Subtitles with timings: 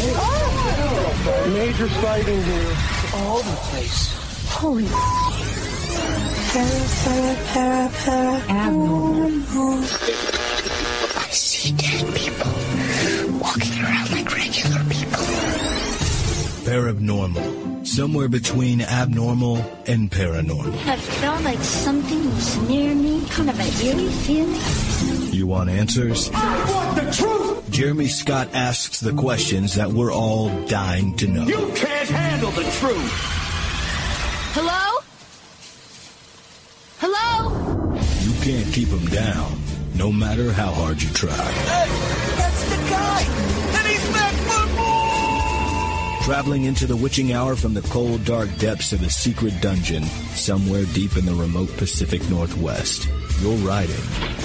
[0.00, 1.52] P-L-U-S.com.
[1.52, 2.76] Major sighting here.
[3.14, 4.14] All over the place.
[4.48, 4.86] Holy.
[6.52, 6.66] Para,
[7.04, 8.40] para, para, para.
[8.48, 9.78] Abnormal.
[11.16, 12.52] I see dead people
[13.40, 15.24] walking around like regular people.
[16.64, 17.69] Paranormal.
[17.82, 20.74] Somewhere between abnormal and paranormal.
[20.86, 25.32] I felt like something was near me, kind of an eerie feeling.
[25.32, 26.30] You want answers?
[26.32, 27.70] I want the truth!
[27.70, 31.46] Jeremy Scott asks the questions that we're all dying to know.
[31.46, 33.12] You can't handle the truth!
[34.52, 35.00] Hello?
[36.98, 37.94] Hello?
[38.22, 39.58] You can't keep him down,
[39.94, 41.30] no matter how hard you try.
[41.32, 43.69] Hey, that's the guy!
[46.30, 50.84] Traveling into the witching hour from the cold, dark depths of a secret dungeon somewhere
[50.94, 53.08] deep in the remote Pacific Northwest.
[53.40, 53.96] You're riding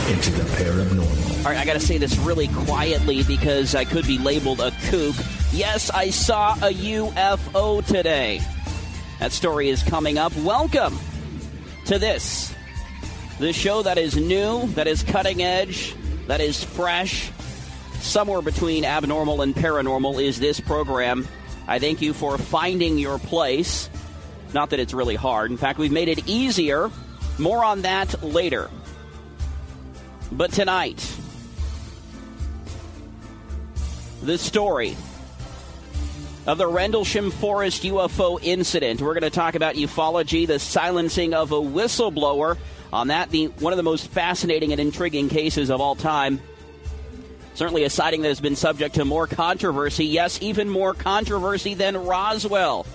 [0.10, 1.46] into the paranormal.
[1.46, 4.72] All right, I got to say this really quietly because I could be labeled a
[4.90, 5.14] kook.
[5.54, 8.42] Yes, I saw a UFO today.
[9.20, 10.36] That story is coming up.
[10.38, 10.98] Welcome
[11.86, 12.52] to this,
[13.38, 15.96] the show that is new, that is cutting edge,
[16.26, 17.30] that is fresh.
[18.00, 21.28] Somewhere between abnormal and paranormal is this program.
[21.68, 23.90] I thank you for finding your place.
[24.54, 25.52] Not that it's really hard.
[25.52, 26.92] In fact, we've made it easier.
[27.38, 28.70] More on that later.
[30.32, 30.98] But tonight,
[34.22, 34.96] the story
[36.48, 39.02] of the Rendlesham Forest UFO incident.
[39.02, 42.58] We're going to talk about ufology, the silencing of a whistleblower.
[42.94, 46.40] On that, the one of the most fascinating and intriguing cases of all time.
[47.56, 50.06] Certainly a sighting that has been subject to more controversy.
[50.06, 52.86] Yes, even more controversy than Roswell.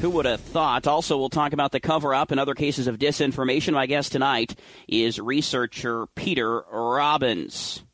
[0.00, 0.88] Who would have thought?
[0.88, 3.74] Also, we'll talk about the cover up and other cases of disinformation.
[3.74, 4.58] My guest tonight
[4.88, 7.84] is researcher Peter Robbins.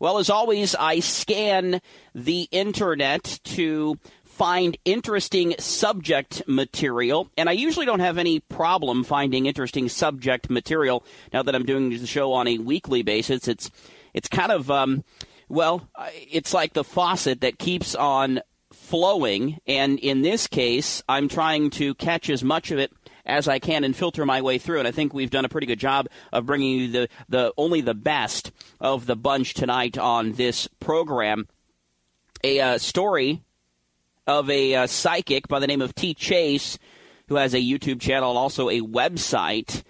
[0.00, 1.80] Well, as always, I scan
[2.14, 9.46] the internet to find interesting subject material, and I usually don't have any problem finding
[9.46, 11.04] interesting subject material.
[11.32, 13.70] Now that I'm doing the show on a weekly basis, it's
[14.16, 15.04] it's kind of um,
[15.48, 18.40] well, it's like the faucet that keeps on
[18.72, 22.92] flowing, and in this case, I'm trying to catch as much of it
[23.24, 24.78] as I can and filter my way through.
[24.78, 27.80] And I think we've done a pretty good job of bringing you the, the only
[27.80, 31.48] the best of the bunch tonight on this program.
[32.42, 33.42] A uh, story
[34.26, 36.14] of a uh, psychic by the name of T.
[36.14, 36.78] Chase,
[37.28, 39.82] who has a YouTube channel and also a website,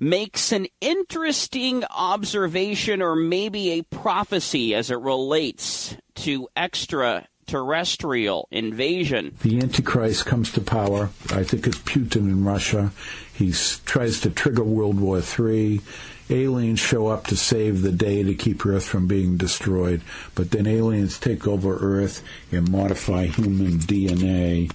[0.00, 9.36] makes an interesting observation or maybe a prophecy as it relates to extra terrestrial invasion.
[9.42, 11.10] The Antichrist comes to power.
[11.30, 12.92] I think it's Putin in Russia.
[13.34, 13.52] He
[13.84, 15.80] tries to trigger World War III.
[16.30, 20.00] Aliens show up to save the day to keep Earth from being destroyed,
[20.36, 22.22] but then aliens take over Earth
[22.52, 24.70] and modify human DNA.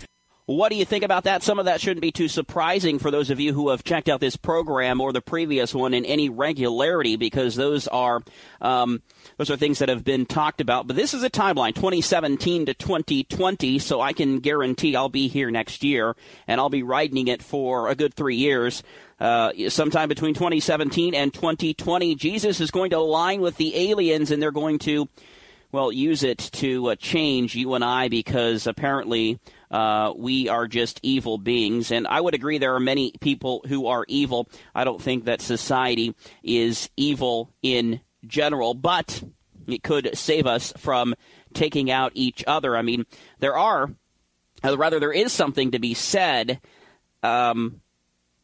[0.47, 1.41] What do you think about that?
[1.41, 4.19] Some of that shouldn't be too surprising for those of you who have checked out
[4.19, 8.21] this program or the previous one in any regularity, because those are
[8.61, 9.01] um,
[9.37, 10.85] those are things that have been talked about.
[10.85, 15.49] But this is a timeline, 2017 to 2020, so I can guarantee I'll be here
[15.49, 16.15] next year,
[16.47, 18.83] and I'll be riding it for a good three years.
[19.19, 24.43] Uh, sometime between 2017 and 2020, Jesus is going to align with the aliens, and
[24.43, 25.09] they're going to
[25.71, 29.39] well, use it to uh, change you and I because apparently
[29.71, 31.91] uh, we are just evil beings.
[31.91, 34.49] And I would agree there are many people who are evil.
[34.73, 39.23] I don't think that society is evil in general, but
[39.67, 41.15] it could save us from
[41.53, 42.75] taking out each other.
[42.77, 43.05] I mean,
[43.39, 43.89] there are,
[44.63, 46.59] uh, rather, there is something to be said
[47.23, 47.81] um,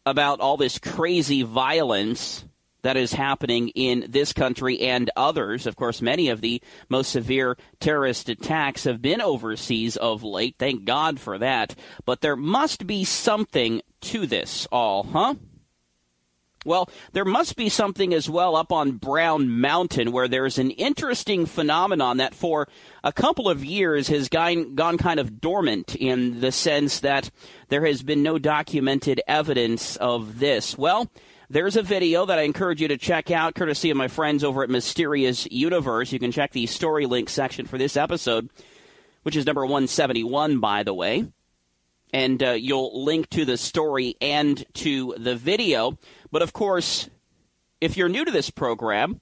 [0.05, 2.45] about all this crazy violence
[2.83, 5.65] that is happening in this country and others.
[5.65, 10.55] Of course, many of the most severe terrorist attacks have been overseas of late.
[10.57, 11.75] Thank God for that.
[12.05, 15.35] But there must be something to this all, huh?
[16.63, 21.47] Well, there must be something as well up on Brown Mountain where there's an interesting
[21.47, 22.67] phenomenon that for
[23.03, 27.31] a couple of years has gone, gone kind of dormant in the sense that
[27.69, 30.77] there has been no documented evidence of this.
[30.77, 31.09] Well,
[31.51, 34.63] there's a video that I encourage you to check out, courtesy of my friends over
[34.63, 36.13] at Mysterious Universe.
[36.13, 38.49] You can check the story link section for this episode,
[39.23, 41.27] which is number 171, by the way.
[42.13, 45.97] And uh, you'll link to the story and to the video.
[46.31, 47.09] But of course,
[47.81, 49.19] if you're new to this program,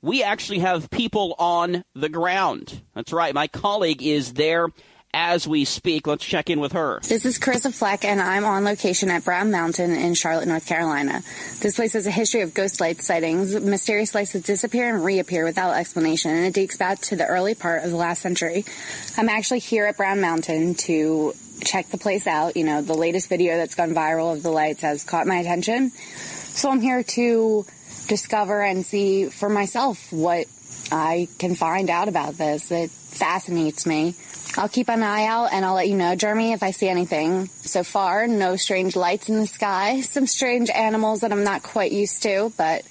[0.00, 2.82] we actually have people on the ground.
[2.94, 3.34] That's right.
[3.34, 4.68] My colleague is there
[5.14, 6.06] as we speak.
[6.06, 7.00] Let's check in with her.
[7.02, 11.22] This is Carissa Fleck, and I'm on location at Brown Mountain in Charlotte, North Carolina.
[11.60, 13.54] This place has a history of ghost light sightings.
[13.54, 17.54] Mysterious lights that disappear and reappear without explanation, and it dates back to the early
[17.54, 18.64] part of the last century.
[19.16, 22.56] I'm actually here at Brown Mountain to check the place out.
[22.56, 25.90] You know, the latest video that's gone viral of the lights has caught my attention.
[25.90, 27.64] So I'm here to
[28.08, 30.46] discover and see for myself what
[30.92, 32.70] I can find out about this.
[32.70, 34.14] It fascinates me.
[34.58, 37.48] I'll keep an eye out and I'll let you know, Jeremy, if I see anything.
[37.62, 41.92] So far, no strange lights in the sky, some strange animals that I'm not quite
[41.92, 42.84] used to, but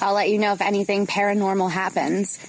[0.00, 2.40] I'll let you know if anything paranormal happens.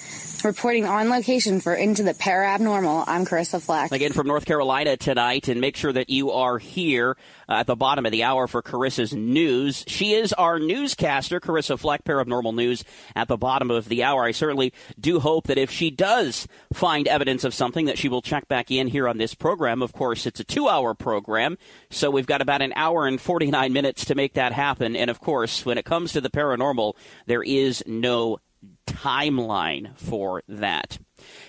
[0.45, 3.91] Reporting on location for Into the Parabnormal, I'm Carissa Fleck.
[3.91, 7.17] Again from North Carolina tonight, and make sure that you are here
[7.49, 9.83] uh, at the bottom of the hour for Carissa's news.
[9.87, 12.83] She is our newscaster, Carissa Fleck, Paranormal News,
[13.15, 14.23] at the bottom of the hour.
[14.23, 18.21] I certainly do hope that if she does find evidence of something, that she will
[18.21, 19.81] check back in here on this program.
[19.81, 21.57] Of course, it's a two-hour program,
[21.89, 24.95] so we've got about an hour and 49 minutes to make that happen.
[24.95, 26.93] And of course, when it comes to the paranormal,
[27.25, 28.37] there is no
[28.87, 30.97] timeline for that.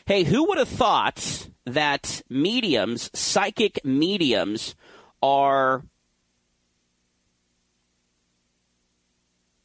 [0.06, 4.74] Hey, who would have thought that mediums, psychic mediums,
[5.22, 5.82] are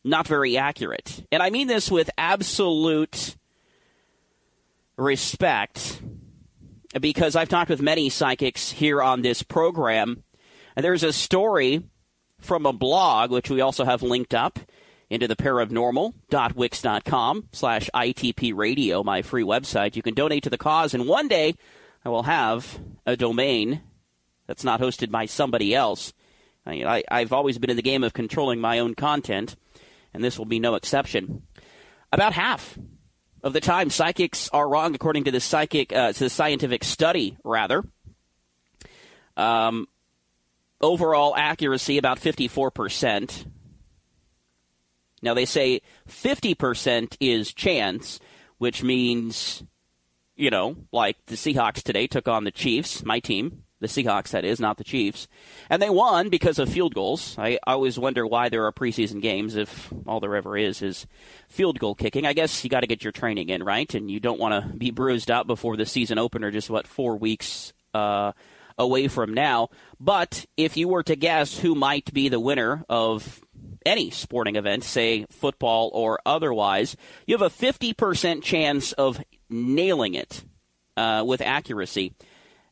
[0.04, 1.26] not very accurate?
[1.32, 3.36] And I mean this with absolute
[4.98, 6.02] respect
[7.00, 10.24] because I've talked with many psychics here on this program.
[10.76, 11.84] And there's a story
[12.40, 14.60] from a blog, which we also have linked up
[15.12, 19.98] into the paranormal.wix.com slash ITP radio, my free website.
[19.98, 21.56] You can donate to the cause, and one day
[22.06, 23.82] I will have a domain
[24.48, 26.14] that's not hosted by somebody else.
[26.66, 29.58] I, have always been in the game of controlling my own content,
[30.14, 31.42] and this will be no exception.
[32.14, 32.80] About half
[33.44, 37.38] of the time, psychics are wrong, according to the psychic, uh, to the scientific study,
[37.44, 37.84] rather.
[39.36, 39.90] Um,
[40.80, 43.51] overall accuracy about 54%.
[45.22, 48.20] Now, they say 50% is chance,
[48.58, 49.64] which means,
[50.36, 54.46] you know, like the Seahawks today took on the Chiefs, my team, the Seahawks, that
[54.46, 55.28] is, not the Chiefs.
[55.70, 57.36] And they won because of field goals.
[57.38, 61.08] I always wonder why there are preseason games if all there ever is is
[61.50, 62.26] field goal kicking.
[62.26, 63.92] I guess you got to get your training in, right?
[63.94, 67.18] And you don't want to be bruised up before the season opener, just what, four
[67.18, 68.34] weeks uh,
[68.78, 69.70] away from now.
[70.00, 73.42] But if you were to guess who might be the winner of
[73.86, 76.96] any sporting event, say football or otherwise,
[77.26, 80.44] you have a 50% chance of nailing it
[80.98, 82.14] uh, with accuracy.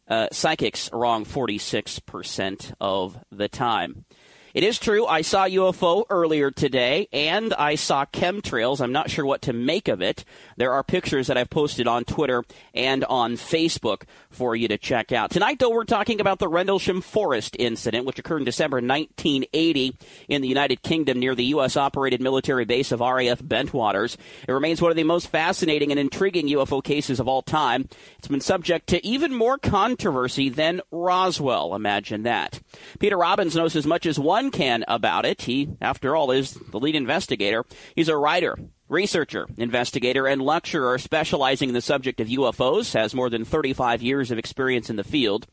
[0.08, 4.06] Uh, psychics wrong 46% of the time.
[4.52, 5.06] It is true.
[5.06, 8.82] I saw UFO earlier today, and I saw chemtrails.
[8.82, 10.26] I'm not sure what to make of it.
[10.58, 15.12] There are pictures that I've posted on Twitter and on Facebook for you to check
[15.12, 15.30] out.
[15.30, 19.96] Tonight, though, we're talking about the Rendlesham Forest incident, which occurred in December 1980
[20.28, 21.78] in the United Kingdom near the U.S.
[21.78, 24.18] operated military base of RAF Bentwaters.
[24.48, 27.88] It remains one of the most fascinating and intriguing UFO cases of all time.
[28.18, 31.76] It's been subject to even more controversy than Roswell.
[31.76, 32.62] Imagine that.
[32.98, 35.42] Peter Robbins knows as much as one one can about it.
[35.42, 37.66] He, after all, is the lead investigator.
[37.94, 43.30] He's a writer, researcher, investigator, and lecturer specializing in the subject of UFOs, has more
[43.30, 45.46] than 35 years of experience in the field.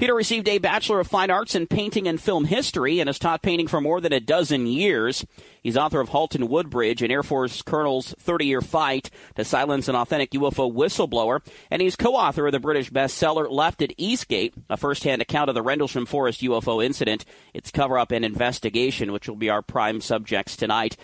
[0.00, 3.42] Peter received a Bachelor of Fine Arts in Painting and Film History and has taught
[3.42, 5.26] painting for more than a dozen years.
[5.62, 9.88] He's author of Halt in Woodbridge, an Air Force colonel's 30 year fight to silence
[9.88, 14.54] an authentic UFO whistleblower, and he's co author of the British bestseller Left at Eastgate,
[14.70, 19.12] a first hand account of the Rendlesham Forest UFO incident, its cover up and investigation,
[19.12, 20.96] which will be our prime subjects tonight.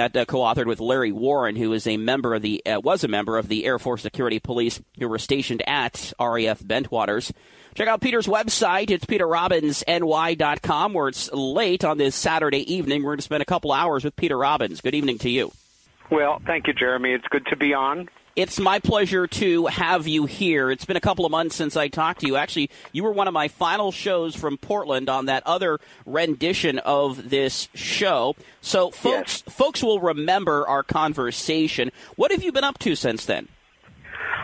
[0.00, 3.08] That uh, co-authored with Larry Warren, who is a member of the uh, was a
[3.08, 7.32] member of the Air Force Security Police who were stationed at RAF Bentwaters.
[7.74, 8.88] Check out Peter's website.
[8.88, 13.02] It's peterrobbinsny.com, where it's late on this Saturday evening.
[13.02, 14.80] We're going to spend a couple hours with Peter Robbins.
[14.80, 15.52] Good evening to you.
[16.10, 17.10] Well, thank you, Jeremy.
[17.10, 18.08] It's good to be on.
[18.36, 20.70] It's my pleasure to have you here.
[20.70, 22.36] It's been a couple of months since I talked to you.
[22.36, 27.30] Actually, you were one of my final shows from Portland on that other rendition of
[27.30, 28.36] this show.
[28.60, 29.54] So, folks, yes.
[29.54, 31.90] folks will remember our conversation.
[32.14, 33.48] What have you been up to since then?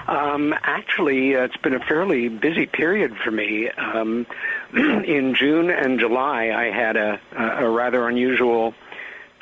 [0.09, 3.71] Um, actually, uh, it's been a fairly busy period for me.
[3.71, 4.26] Um,
[4.75, 8.75] in June and July, I had a, a rather unusual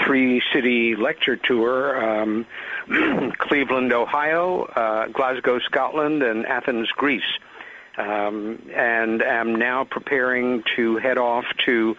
[0.05, 2.47] three city lecture tour um,
[3.39, 7.39] Cleveland, Ohio, uh, Glasgow, Scotland, and Athens, Greece.
[7.97, 11.97] Um, and am now preparing to head off to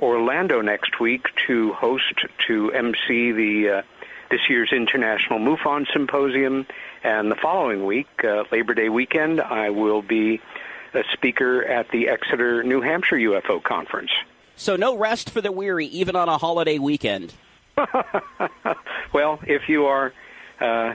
[0.00, 2.14] Orlando next week to host,
[2.46, 3.82] to MC the uh,
[4.30, 6.66] this year's International MUFON Symposium.
[7.02, 10.40] And the following week, uh, Labor Day weekend, I will be
[10.94, 14.10] a speaker at the Exeter, New Hampshire UFO Conference.
[14.56, 17.32] So no rest for the weary, even on a holiday weekend.
[19.12, 20.12] well, if you are
[20.60, 20.94] uh,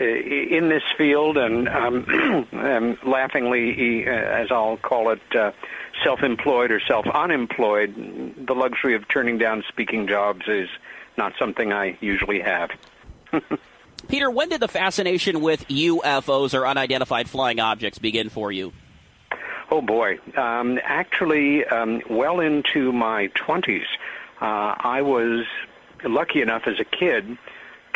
[0.00, 5.52] in this field and um, laughingly, uh, as I'll call it, uh,
[6.02, 10.68] self-employed or self-unemployed, the luxury of turning down speaking jobs is
[11.16, 12.70] not something I usually have.
[14.08, 18.72] Peter, when did the fascination with UFOs or unidentified flying objects begin for you?
[19.70, 23.86] Oh boy, um, actually, um, well into my twenties,
[24.40, 25.46] uh, I was
[26.04, 27.38] lucky enough as a kid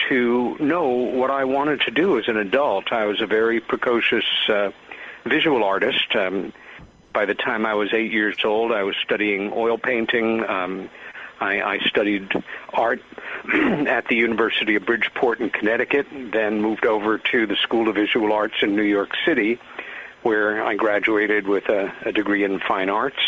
[0.08, 2.92] to know what I wanted to do as an adult.
[2.92, 4.70] I was a very precocious uh,
[5.24, 6.14] visual artist.
[6.14, 6.52] Um,
[7.12, 10.44] by the time I was eight years old, I was studying oil painting.
[10.44, 10.90] Um,
[11.40, 12.32] I, I studied
[12.72, 13.02] art
[13.52, 18.32] at the University of Bridgeport in Connecticut, then moved over to the School of Visual
[18.32, 19.58] Arts in New York City,
[20.22, 23.20] where I graduated with a, a degree in fine arts,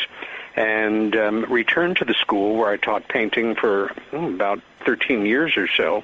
[0.57, 5.57] and um, returned to the school where I taught painting for oh, about 13 years
[5.57, 6.03] or so.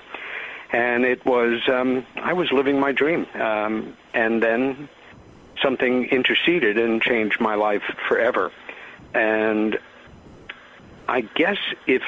[0.73, 3.27] And it was, um, I was living my dream.
[3.35, 4.89] Um, and then
[5.63, 8.53] something interceded and changed my life forever.
[9.15, 9.79] And
[11.09, 12.03] I guess if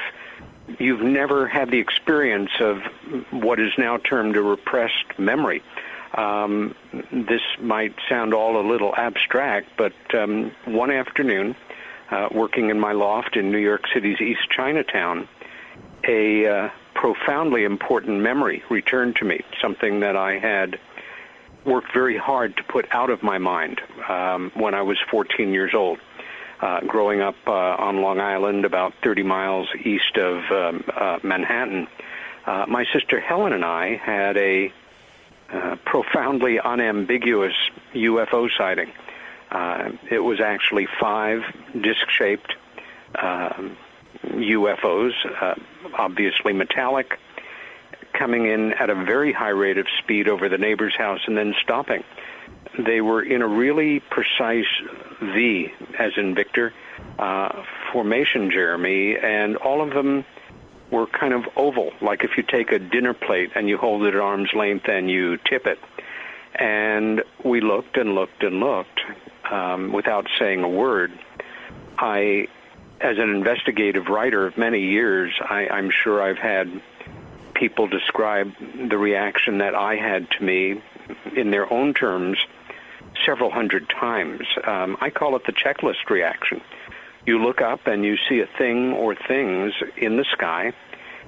[0.79, 2.83] you've never had the experience of
[3.31, 5.63] what is now termed a repressed memory,
[6.15, 6.75] um,
[7.13, 11.55] this might sound all a little abstract, but um, one afternoon,
[12.11, 15.29] uh, working in my loft in New York City's East Chinatown,
[16.07, 20.81] a uh, profoundly important memory returned to me, something that I had
[21.65, 25.75] worked very hard to put out of my mind um, when I was 14 years
[25.75, 26.01] old
[26.61, 31.87] uh, growing up uh, on Long Island, about 30 miles east of um, uh, Manhattan,
[32.47, 34.73] uh, my sister Helen and I had a
[35.53, 37.55] uh, profoundly unambiguous
[37.95, 38.91] UFO sighting.
[39.53, 41.43] Uh, it was actually five
[41.81, 42.57] disc-shaped
[43.15, 43.69] uh,
[44.25, 45.55] UFOs, uh,
[45.95, 47.19] obviously metallic,
[48.13, 51.55] coming in at a very high rate of speed over the neighbor's house and then
[51.63, 52.03] stopping.
[52.79, 54.67] They were in a really precise
[55.23, 56.73] V, as in Victor,
[57.19, 60.25] uh, formation, Jeremy, and all of them
[60.91, 64.15] were kind of oval, like if you take a dinner plate and you hold it
[64.15, 65.79] at arm's length and you tip it.
[66.55, 69.01] And we looked and looked and looked
[69.51, 71.13] um, without saying a word.
[71.99, 72.49] I,
[73.01, 76.83] as an investigative writer of many years, I, I'm sure I've had
[77.55, 78.53] people describe
[78.89, 80.81] the reaction that I had to me
[81.35, 82.39] in their own terms
[83.25, 84.47] several hundred times.
[84.65, 86.61] Um, I call it the checklist reaction.
[87.27, 90.73] You look up and you see a thing or things in the sky,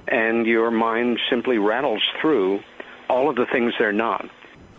[0.08, 2.60] and your mind simply rattles through
[3.08, 4.28] all of the things they're not.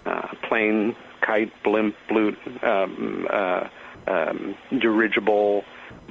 [0.06, 3.68] Uh, plane, kite, blimp, blute, um, uh,
[4.08, 5.64] um, dirigible,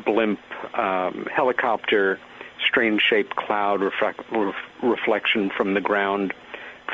[0.05, 0.41] blimp,
[0.75, 2.19] um, helicopter,
[2.67, 6.33] strange-shaped cloud, reflect, ref- reflection from the ground,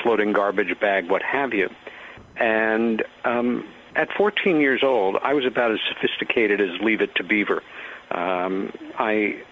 [0.02, 1.68] floating garbage bag, what have you.
[2.36, 7.24] And um, at 14 years old, I was about as sophisticated as Leave It to
[7.24, 7.62] Beaver.
[8.10, 9.42] Um, I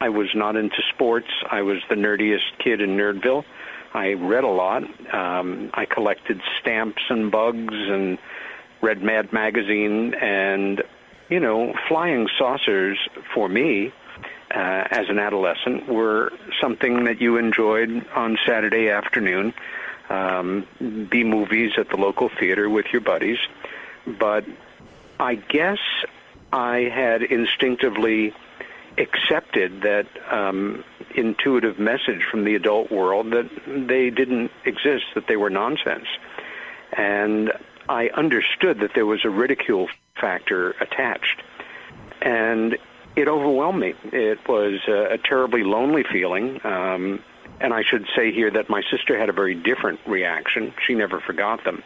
[0.00, 1.30] I was not into sports.
[1.50, 3.44] I was the nerdiest kid in Nerdville.
[3.94, 4.82] I read a lot.
[5.14, 8.18] Um, I collected stamps and bugs and
[8.82, 10.14] read Mad Magazine.
[10.14, 10.82] And,
[11.28, 12.98] you know, flying saucers
[13.34, 13.92] for me
[14.54, 19.54] uh, as an adolescent were something that you enjoyed on Saturday afternoon.
[20.10, 20.66] Um,
[21.10, 23.38] B movies at the local theater with your buddies
[24.06, 24.44] but
[25.18, 25.78] I guess
[26.52, 28.34] I had instinctively
[28.98, 35.36] accepted that um, intuitive message from the adult world that they didn't exist, that they
[35.36, 36.06] were nonsense.
[36.96, 37.52] And
[37.88, 39.88] I understood that there was a ridicule
[40.20, 41.42] factor attached.
[42.22, 42.76] And
[43.16, 43.94] it overwhelmed me.
[44.04, 46.60] It was a, a terribly lonely feeling.
[46.64, 47.20] Um,
[47.60, 50.72] And I should say here that my sister had a very different reaction.
[50.84, 51.82] She never forgot them.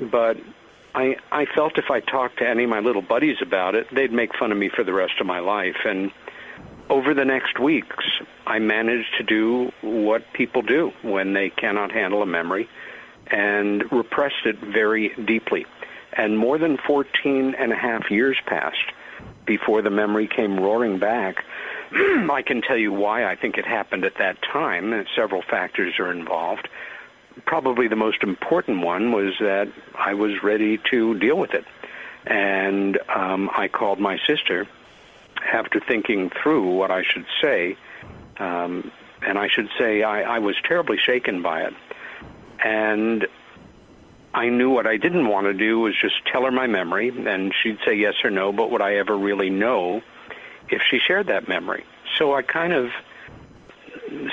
[0.00, 0.38] But
[0.94, 4.12] I I felt if I talked to any of my little buddies about it, they'd
[4.12, 5.76] make fun of me for the rest of my life.
[5.84, 6.10] And
[6.88, 8.04] over the next weeks,
[8.46, 12.68] I managed to do what people do when they cannot handle a memory
[13.26, 15.66] and repressed it very deeply.
[16.16, 18.92] And more than 14 and a half years passed
[19.46, 21.44] before the memory came roaring back.
[21.92, 25.06] I can tell you why I think it happened at that time.
[25.14, 26.68] Several factors are involved.
[27.46, 31.64] Probably the most important one was that I was ready to deal with it.
[32.26, 34.66] And um, I called my sister
[35.52, 37.76] after thinking through what I should say.
[38.38, 38.90] Um,
[39.22, 41.74] and I should say I, I was terribly shaken by it.
[42.64, 43.26] And
[44.34, 47.54] I knew what I didn't want to do was just tell her my memory, and
[47.62, 50.02] she'd say yes or no, but would I ever really know
[50.68, 51.84] if she shared that memory?
[52.18, 52.90] So I kind of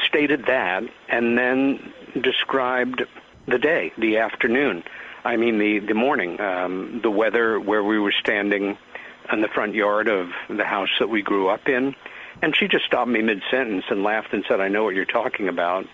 [0.07, 3.03] stated that and then described
[3.47, 4.83] the day, the afternoon.
[5.23, 8.77] I mean, the, the morning, um, the weather where we were standing
[9.31, 11.95] in the front yard of the house that we grew up in.
[12.41, 15.05] And she just stopped me mid sentence and laughed and said, I know what you're
[15.05, 15.85] talking about.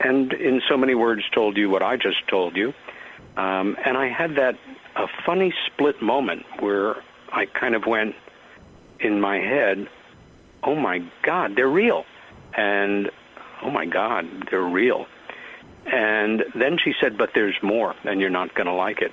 [0.00, 2.74] And in so many words, told you what I just told you.
[3.36, 4.56] Um, and I had that
[4.96, 6.96] a funny split moment where
[7.32, 8.14] I kind of went
[9.00, 9.88] in my head,
[10.62, 12.04] "Oh my God, they're real,"
[12.54, 13.10] and
[13.62, 15.06] "Oh my God, they're real."
[15.86, 19.12] And then she said, "But there's more, and you're not going to like it."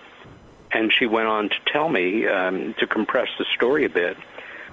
[0.71, 4.17] And she went on to tell me, um, to compress the story a bit,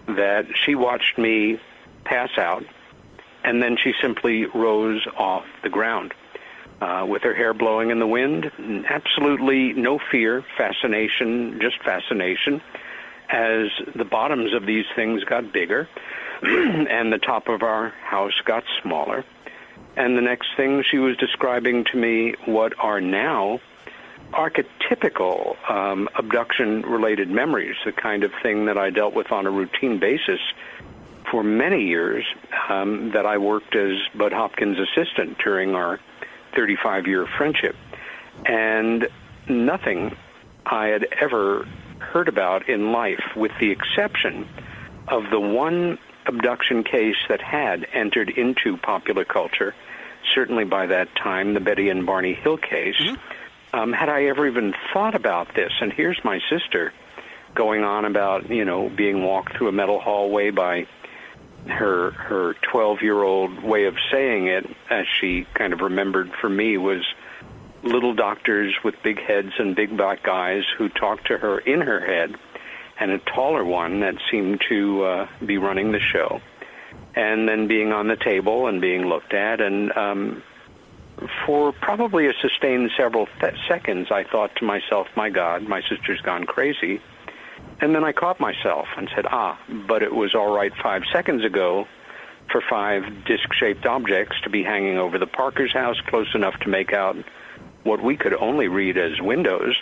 [0.08, 1.58] that she watched me
[2.04, 2.64] pass out,
[3.44, 6.12] and then she simply rose off the ground
[6.80, 8.50] uh, with her hair blowing in the wind.
[8.88, 12.60] Absolutely no fear, fascination, just fascination.
[13.28, 15.88] As the bottoms of these things got bigger
[16.42, 19.24] and the top of our house got smaller.
[19.96, 23.60] And the next thing she was describing to me what are now
[24.32, 29.50] archetypical um, abduction related memories, the kind of thing that I dealt with on a
[29.50, 30.40] routine basis
[31.30, 32.24] for many years
[32.68, 35.98] um, that I worked as Bud Hopkins' assistant during our
[36.56, 37.76] 35 year friendship.
[38.44, 39.08] And
[39.48, 40.16] nothing
[40.64, 41.66] I had ever
[41.98, 44.48] heard about in life, with the exception
[45.08, 49.74] of the one abduction case that had entered into popular culture,
[50.34, 53.78] certainly by that time, the Betty and Barney Hill case, mm-hmm.
[53.78, 55.72] um, had I ever even thought about this.
[55.80, 56.92] And here's my sister
[57.54, 60.86] going on about, you know, being walked through a metal hallway by
[61.68, 66.48] her her 12 year old way of saying it, as she kind of remembered for
[66.48, 67.04] me, was
[67.82, 72.00] little doctors with big heads and big black eyes who talked to her in her
[72.00, 72.34] head,
[72.98, 76.40] and a taller one that seemed to uh, be running the show,
[77.14, 80.42] and then being on the table and being looked at, and um,
[81.44, 86.20] for probably a sustained several th- seconds, I thought to myself, "My God, my sister's
[86.20, 87.00] gone crazy."
[87.80, 91.44] And then I caught myself and said, ah, but it was all right five seconds
[91.44, 91.86] ago
[92.50, 96.68] for five disc shaped objects to be hanging over the Parker's house close enough to
[96.68, 97.16] make out
[97.82, 99.76] what we could only read as windows.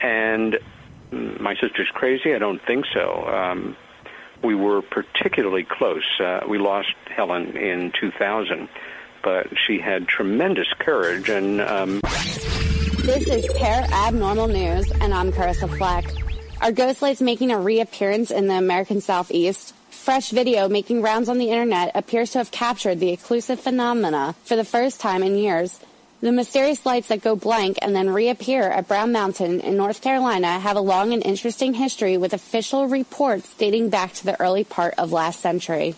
[0.00, 0.58] And
[1.10, 2.34] my sister's crazy?
[2.34, 3.26] I don't think so.
[3.26, 3.76] Um,
[4.42, 6.04] we were particularly close.
[6.20, 8.68] Uh, we lost Helen in 2000,
[9.22, 11.28] but she had tremendous courage.
[11.28, 12.00] And um...
[12.00, 16.04] this is Parabnormal News, and I'm Carissa Fleck.
[16.60, 19.74] Are ghost lights making a reappearance in the American Southeast?
[19.90, 24.56] Fresh video making rounds on the internet appears to have captured the elusive phenomena for
[24.56, 25.78] the first time in years.
[26.20, 30.58] The mysterious lights that go blank and then reappear at Brown Mountain in North Carolina
[30.58, 34.94] have a long and interesting history with official reports dating back to the early part
[34.98, 35.94] of last century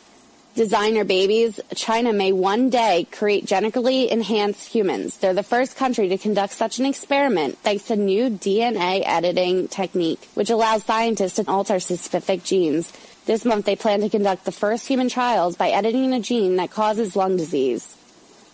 [0.54, 5.18] designer babies, China may one day create genetically enhanced humans.
[5.18, 10.28] They're the first country to conduct such an experiment thanks to new DNA editing technique,
[10.34, 12.92] which allows scientists to alter specific genes.
[13.26, 16.70] This month they plan to conduct the first human trials by editing a gene that
[16.70, 17.96] causes lung disease.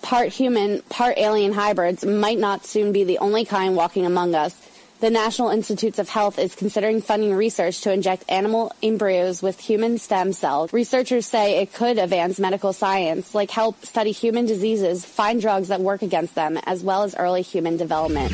[0.03, 4.55] Part human, part alien hybrids might not soon be the only kind walking among us.
[4.99, 9.99] The National Institutes of Health is considering funding research to inject animal embryos with human
[9.99, 10.73] stem cells.
[10.73, 15.83] Researchers say it could advance medical science, like help study human diseases, find drugs that
[15.83, 18.33] work against them, as well as early human development.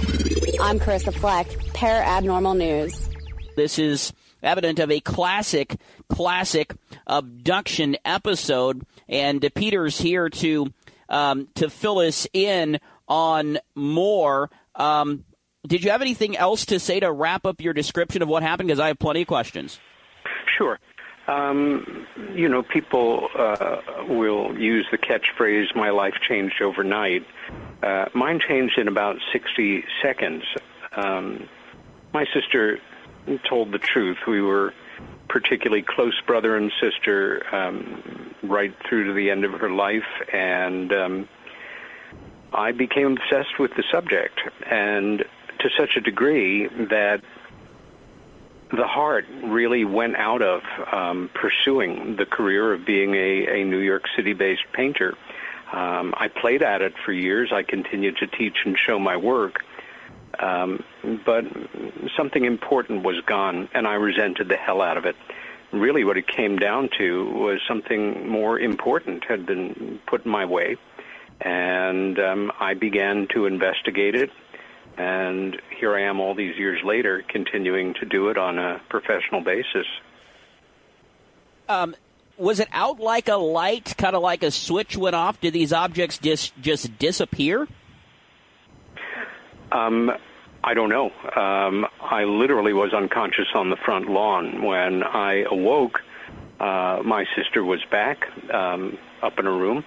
[0.61, 3.09] I'm Carissa Fleck, Parabnormal News.
[3.57, 5.75] This is evident of a classic,
[6.09, 6.75] classic
[7.09, 10.73] abduction episode, and Peter's here to
[11.09, 14.49] um, to fill us in on more.
[14.77, 15.25] Um,
[15.67, 18.69] did you have anything else to say to wrap up your description of what happened?
[18.69, 19.79] Because I have plenty of questions.
[20.59, 20.79] Sure.
[21.29, 23.77] Um, you know, people uh,
[24.09, 27.25] will use the catchphrase, my life changed overnight.
[27.83, 30.43] Uh, mine changed in about 60 seconds.
[30.97, 31.49] Um,
[32.13, 32.79] my sister
[33.49, 34.19] told the truth.
[34.27, 34.75] We were
[35.29, 40.93] particularly close brother and sister um, right through to the end of her life, and
[40.93, 41.29] um,
[42.53, 45.25] I became obsessed with the subject, and
[45.63, 47.23] to such a degree that
[48.71, 53.79] the heart really went out of um, pursuing the career of being a, a New
[53.79, 55.15] York City-based painter.
[55.73, 57.51] Um, I played at it for years.
[57.53, 59.65] I continued to teach and show my work.
[60.39, 60.83] Um,
[61.25, 61.45] but
[62.17, 65.17] something important was gone, and I resented the hell out of it.
[65.73, 70.45] Really, what it came down to was something more important had been put in my
[70.45, 70.77] way,
[71.41, 74.31] and um, I began to investigate it
[74.97, 79.43] and here I am all these years later, continuing to do it on a professional
[79.43, 79.87] basis.
[81.69, 81.95] Um,
[82.37, 85.41] was it out like a light, kind of like a switch went off?
[85.41, 87.67] Did these objects just just disappear?
[89.71, 90.11] Um,
[90.65, 91.11] I don't know.
[91.35, 96.01] Um, I literally was unconscious on the front lawn when I awoke.
[96.61, 99.85] Uh, my sister was back um, up in her room,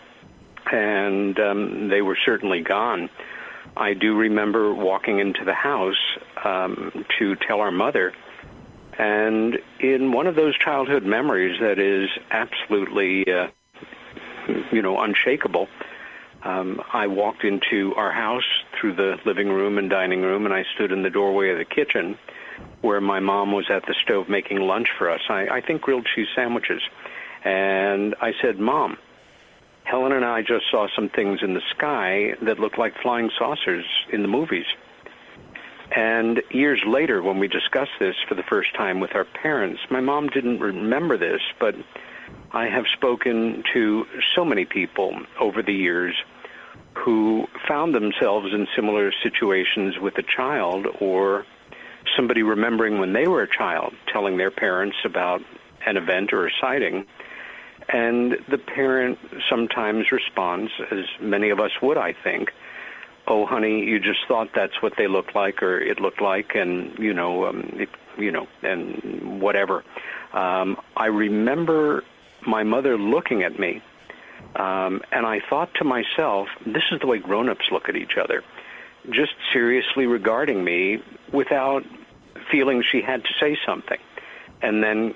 [0.72, 3.10] and um, they were certainly gone.
[3.78, 8.14] I do remember walking into the house um, to tell our mother,
[8.98, 13.48] and in one of those childhood memories that is absolutely, uh,
[14.72, 15.68] you know, unshakable,
[16.44, 18.44] um, I walked into our house
[18.80, 21.66] through the living room and dining room, and I stood in the doorway of the
[21.66, 22.18] kitchen
[22.82, 25.22] where my mom was at the stove making lunch for us.
[25.28, 26.82] I, I think grilled cheese sandwiches.
[27.44, 28.98] And I said, Mom,
[29.86, 33.86] Helen and I just saw some things in the sky that looked like flying saucers
[34.12, 34.66] in the movies.
[35.96, 40.02] And years later, when we discussed this for the first time with our parents, my
[40.02, 41.76] mom didn't remember this, but
[42.52, 46.16] I have spoken to so many people over the years
[46.94, 51.46] who found themselves in similar situations with a child or
[52.16, 55.42] somebody remembering when they were a child telling their parents about
[55.86, 57.06] an event or a sighting
[57.90, 59.20] and the parent
[59.50, 62.52] sometimes responds, as many of us would, I think,
[63.28, 66.98] oh, honey, you just thought that's what they looked like or it looked like, and,
[67.00, 69.84] you know, um, it, you know, and whatever.
[70.34, 72.04] Um, I remember
[72.46, 73.82] my mother looking at me,
[74.56, 78.44] um, and I thought to myself, this is the way grown-ups look at each other,
[79.10, 81.84] just seriously regarding me without
[82.52, 84.00] feeling she had to say something.
[84.62, 85.16] And then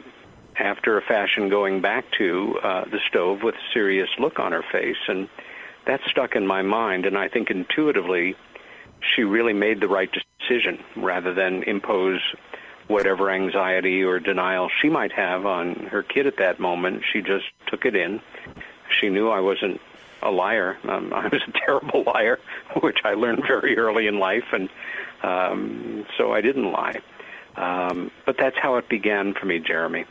[0.60, 4.63] after a fashion going back to uh, the stove with a serious look on her
[4.72, 4.98] face.
[5.08, 5.30] And
[5.86, 7.06] that stuck in my mind.
[7.06, 8.36] And I think intuitively,
[9.15, 12.22] she really made the right decision rather than impose
[12.88, 17.04] whatever anxiety or denial she might have on her kid at that moment.
[17.12, 18.19] She just took it in.
[19.00, 19.80] She knew I wasn't
[20.22, 20.78] a liar.
[20.84, 22.39] Um, I was a terrible liar,
[22.82, 24.69] which I learned very early in life, and
[25.22, 27.00] um, so I didn't lie.
[27.56, 30.06] Um, but that's how it began for me, Jeremy.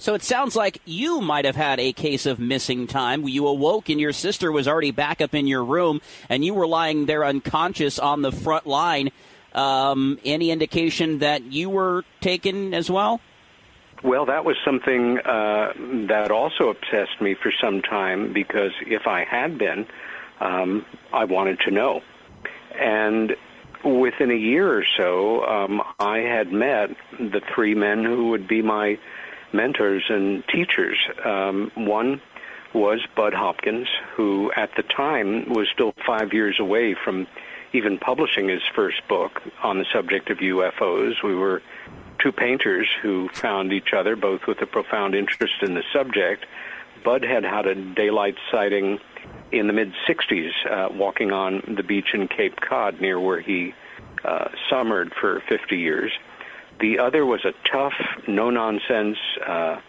[0.00, 3.28] So it sounds like you might have had a case of missing time.
[3.28, 6.66] You awoke and your sister was already back up in your room, and you were
[6.66, 9.10] lying there unconscious on the front line.
[9.54, 13.20] Um, any indication that you were taken as well?
[14.02, 15.74] Well, that was something uh,
[16.08, 19.86] that also obsessed me for some time because if I had been,
[20.40, 22.00] um, I wanted to know.
[22.74, 23.36] And
[23.84, 28.62] within a year or so, um, I had met the three men who would be
[28.62, 28.98] my
[29.52, 30.96] mentors and teachers.
[31.24, 32.20] Um, one
[32.72, 37.26] was Bud Hopkins, who at the time was still five years away from
[37.72, 41.22] even publishing his first book on the subject of UFOs.
[41.22, 41.62] We were
[42.18, 46.46] two painters who found each other, both with a profound interest in the subject.
[47.04, 48.98] Bud had had a daylight sighting
[49.52, 53.74] in the mid 60s, uh, walking on the beach in Cape Cod near where he
[54.24, 56.12] uh, summered for 50 years.
[56.80, 57.94] The other was a tough,
[58.26, 59.80] no nonsense uh,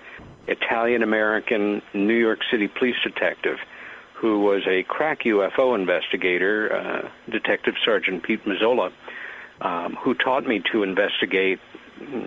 [0.47, 3.57] Italian American New York City police detective
[4.21, 8.91] who was a crack UFO investigator, uh, Detective Sergeant Pete Mazzola,
[9.61, 11.59] um, who taught me to investigate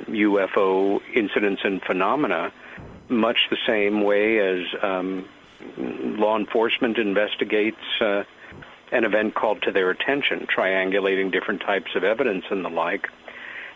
[0.09, 2.53] UFO incidents and phenomena
[3.09, 5.29] much the same way as um,
[5.79, 8.25] law enforcement investigates uh,
[8.91, 13.09] an event called to their attention, triangulating different types of evidence and the like.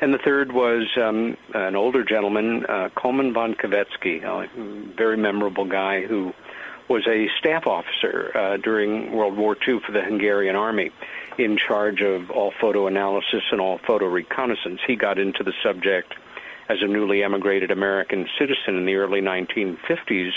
[0.01, 6.03] And the third was um, an older gentleman, uh, Colman VonKeviczky, a very memorable guy
[6.03, 6.33] who
[6.89, 10.91] was a staff officer uh, during World War II for the Hungarian army
[11.37, 14.81] in charge of all photo analysis and all photo reconnaissance.
[14.87, 16.15] He got into the subject
[16.69, 20.33] as a newly emigrated American citizen in the early 1950s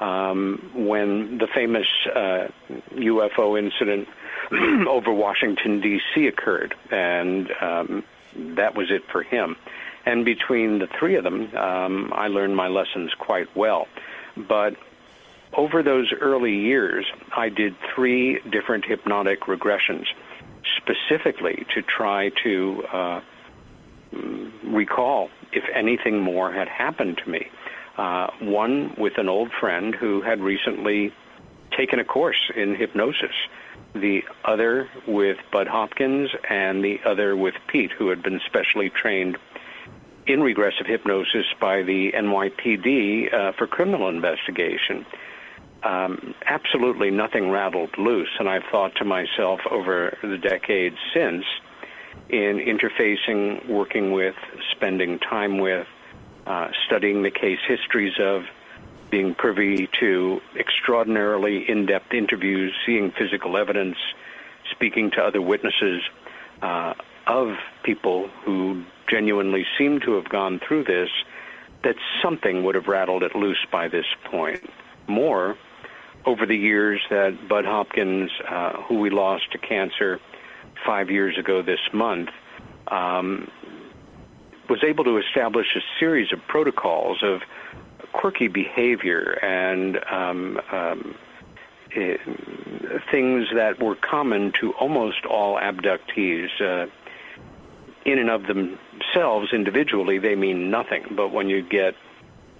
[0.00, 2.48] um, when the famous uh,
[2.94, 4.08] UFO incident
[4.88, 6.26] over Washington, D.C.
[6.26, 6.74] occurred.
[6.90, 8.04] And um,
[8.36, 9.56] that was it for him.
[10.04, 13.86] And between the three of them, um, I learned my lessons quite well.
[14.36, 14.74] But
[15.54, 20.06] over those early years, I did three different hypnotic regressions
[20.76, 23.20] specifically to try to uh,
[24.64, 27.48] recall if anything more had happened to me.
[27.96, 31.12] Uh, one with an old friend who had recently
[31.76, 33.34] taken a course in hypnosis,
[33.94, 39.36] the other with Bud Hopkins, and the other with Pete, who had been specially trained
[40.26, 45.04] in regressive hypnosis by the NYPD uh, for criminal investigation.
[45.82, 51.44] Um, absolutely nothing rattled loose, and I've thought to myself over the decades since,
[52.28, 54.36] in interfacing, working with,
[54.70, 55.86] spending time with,
[56.46, 58.44] uh, studying the case histories of,
[59.12, 63.96] being privy to extraordinarily in depth interviews, seeing physical evidence,
[64.70, 66.00] speaking to other witnesses
[66.62, 66.94] uh,
[67.26, 71.10] of people who genuinely seem to have gone through this,
[71.84, 74.62] that something would have rattled it loose by this point.
[75.06, 75.58] More,
[76.24, 80.20] over the years that Bud Hopkins, uh, who we lost to cancer
[80.86, 82.30] five years ago this month,
[82.88, 83.50] um,
[84.70, 87.42] was able to establish a series of protocols of
[88.12, 91.14] quirky behavior and um, um,
[91.94, 92.16] eh,
[93.10, 96.48] things that were common to almost all abductees.
[96.60, 96.86] Uh,
[98.04, 101.04] in and of themselves, individually, they mean nothing.
[101.12, 101.94] But when you get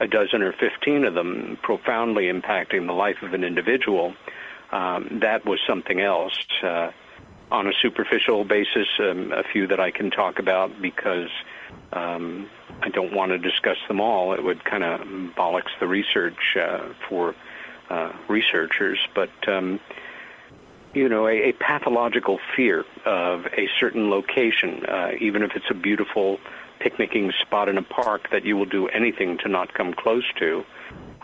[0.00, 4.14] a dozen or 15 of them profoundly impacting the life of an individual,
[4.70, 6.36] um, that was something else.
[6.62, 6.90] Uh,
[7.50, 11.28] on a superficial basis, um, a few that I can talk about because
[11.92, 12.48] um,
[12.83, 14.33] I don't want to discuss them all.
[14.33, 15.00] It would kind of
[15.37, 17.35] bollocks the research uh, for
[17.90, 19.78] uh, researchers, but um,
[20.94, 25.74] you know, a, a, pathological fear of a certain location, uh, even if it's a
[25.74, 26.38] beautiful
[26.81, 30.64] picnicking spot in a park that you will do anything to not come close to.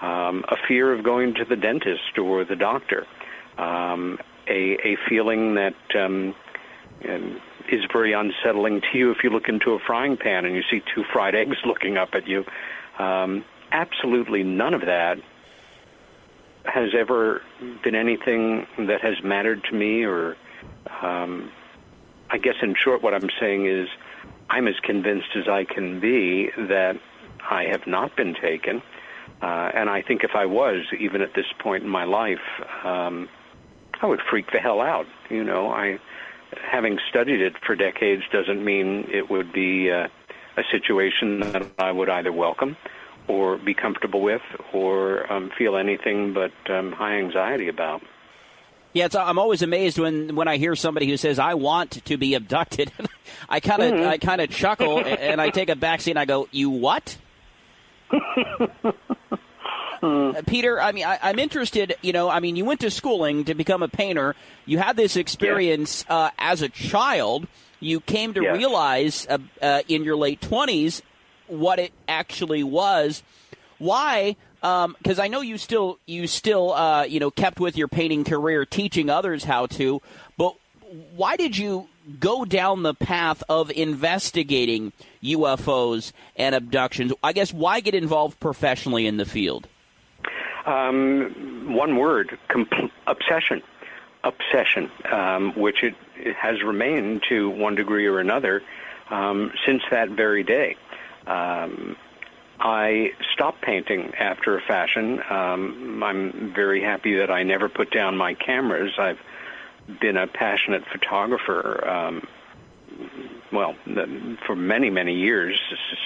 [0.01, 3.07] Um, a fear of going to the dentist or the doctor.
[3.59, 6.35] Um, a, a feeling that um,
[7.71, 10.83] is very unsettling to you if you look into a frying pan and you see
[10.95, 12.45] two fried eggs looking up at you.
[12.99, 15.19] Um, absolutely none of that
[16.65, 17.43] has ever
[17.83, 20.37] been anything that has mattered to me or
[21.03, 21.51] um,
[22.31, 23.89] I guess in short what I'm saying is
[24.51, 26.97] I'm as convinced as I can be that
[27.49, 28.83] I have not been taken.
[29.41, 32.41] Uh, and I think if I was, even at this point in my life,
[32.85, 33.29] um,
[34.01, 35.07] I would freak the hell out.
[35.31, 35.99] You know, I
[36.71, 40.09] having studied it for decades doesn't mean it would be uh,
[40.57, 42.77] a situation that I would either welcome
[43.29, 48.03] or be comfortable with or um, feel anything but um, high anxiety about.
[48.95, 52.35] Yeah, I'm always amazed when, when I hear somebody who says I want to be
[52.35, 52.91] abducted.
[53.49, 54.09] I kind of mm-hmm.
[54.09, 57.17] I kind of chuckle and I take a backseat and I go, "You what?"
[60.03, 61.97] Uh, Peter, I mean, I, am interested.
[62.03, 64.35] You know, I mean, you went to schooling to become a painter.
[64.65, 66.11] You had this experience yes.
[66.11, 67.47] uh, as a child.
[67.81, 68.57] You came to yes.
[68.57, 71.03] realize uh, uh in your late 20s
[71.47, 73.23] what it actually was.
[73.79, 74.37] Why?
[74.61, 78.25] Because um, I know you still you still uh, you know kept with your painting
[78.25, 80.03] career, teaching others how to.
[80.37, 80.57] But
[81.15, 87.13] why did you go down the path of investigating UFOs and abductions?
[87.23, 89.69] I guess why get involved professionally in the field?
[90.69, 93.63] Um, one word: compl- obsession.
[94.25, 98.63] Obsession, um, which it, it, has remained to one degree or another
[99.11, 100.77] um, since that very day.
[101.27, 101.97] Um,
[102.61, 105.23] I stopped painting after a fashion.
[105.31, 108.93] Um, I'm very happy that I never put down my cameras.
[108.99, 109.21] I've
[110.01, 112.29] been a passionate photographer um,
[113.53, 113.75] well,
[114.47, 115.59] for many many years,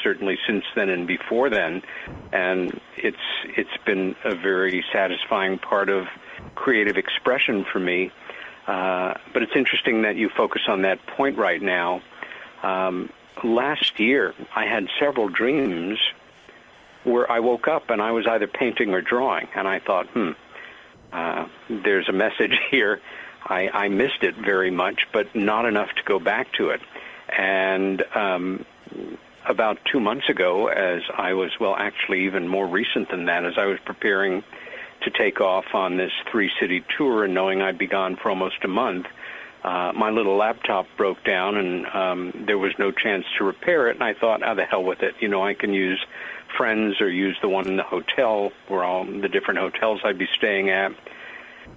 [0.03, 1.83] certainly since then and before then,
[2.33, 6.07] and it's it's been a very satisfying part of
[6.55, 8.11] creative expression for me.
[8.67, 12.01] Uh, but it's interesting that you focus on that point right now.
[12.63, 13.11] Um,
[13.43, 15.99] last year, I had several dreams
[17.05, 20.31] where I woke up and I was either painting or drawing, and I thought, hmm,
[21.13, 23.01] uh, there's a message here.
[23.45, 26.81] I, I missed it very much, but not enough to go back to it.
[27.37, 28.65] And um,
[29.47, 33.55] about two months ago, as I was, well, actually even more recent than that, as
[33.57, 34.43] I was preparing
[35.03, 38.65] to take off on this three city tour and knowing I'd be gone for almost
[38.65, 39.07] a month,
[39.65, 43.95] uh, my little laptop broke down and um, there was no chance to repair it.
[43.95, 45.15] And I thought, oh, the hell with it.
[45.21, 46.05] You know, I can use
[46.57, 50.29] friends or use the one in the hotel where all the different hotels I'd be
[50.37, 50.93] staying at.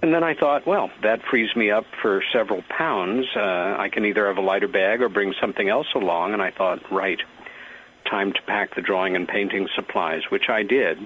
[0.02, 3.26] And then I thought, well, that frees me up for several pounds.
[3.34, 6.32] Uh, I can either have a lighter bag or bring something else along.
[6.32, 7.18] And I thought, right,
[8.08, 10.98] time to pack the drawing and painting supplies, which I did.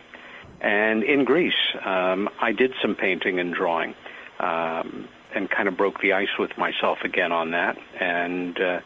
[0.61, 3.95] And in Greece, um, I did some painting and drawing,
[4.39, 8.81] um, and kind of broke the ice with myself again on that, and uh,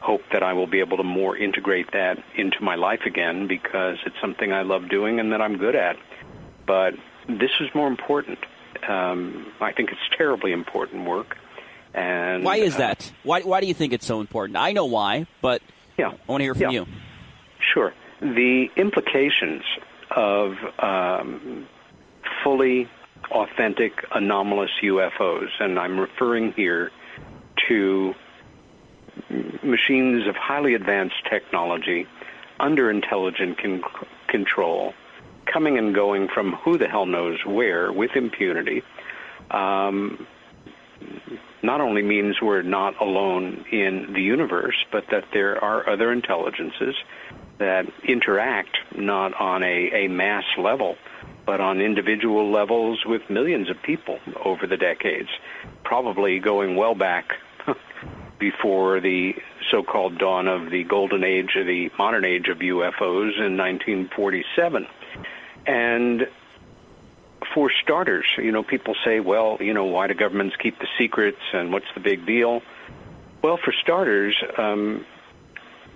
[0.00, 3.98] hope that I will be able to more integrate that into my life again because
[4.04, 5.96] it's something I love doing and that I'm good at.
[6.66, 6.94] But
[7.28, 8.38] this is more important.
[8.84, 11.36] Um, I think it's terribly important work.
[11.94, 13.12] And why is uh, that?
[13.22, 14.58] Why why do you think it's so important?
[14.58, 15.62] I know why, but
[15.96, 16.70] yeah, I want to hear from yeah.
[16.70, 16.86] you.
[17.72, 17.94] Sure.
[18.20, 19.62] The implications
[20.10, 21.66] of um,
[22.44, 22.88] fully
[23.30, 26.90] authentic anomalous UFOs, and I'm referring here
[27.68, 28.14] to
[29.62, 32.06] machines of highly advanced technology
[32.60, 33.82] under intelligent con-
[34.28, 34.94] control,
[35.56, 38.82] coming and going from who the hell knows where with impunity.
[39.50, 40.26] Um,
[41.62, 46.94] not only means we're not alone in the universe, but that there are other intelligences
[47.56, 50.96] that interact not on a, a mass level,
[51.46, 55.30] but on individual levels with millions of people over the decades,
[55.84, 57.32] probably going well back
[58.38, 59.34] before the
[59.70, 64.86] so-called dawn of the golden age, or the modern age of UFOs in 1947.
[65.66, 66.28] And
[67.54, 71.40] for starters, you know, people say, well, you know, why do governments keep the secrets
[71.52, 72.62] and what's the big deal?
[73.42, 75.04] Well, for starters, um,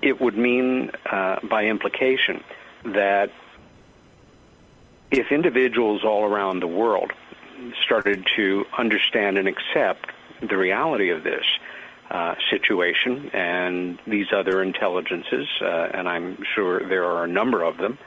[0.03, 2.43] it would mean, uh, by implication,
[2.85, 3.31] that
[5.11, 7.13] if individuals all around the world
[7.85, 10.07] started to understand and accept
[10.41, 11.45] the reality of this
[12.11, 17.77] uh, situation and these other intelligences, uh, and I'm sure there are a number of
[17.77, 17.99] them,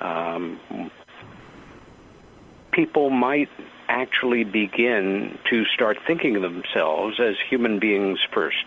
[0.00, 0.90] um,
[2.78, 3.48] people might
[3.88, 8.66] actually begin to start thinking of themselves as human beings first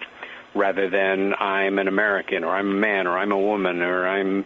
[0.54, 4.46] rather than I'm an American or I'm a man or I'm a woman or I'm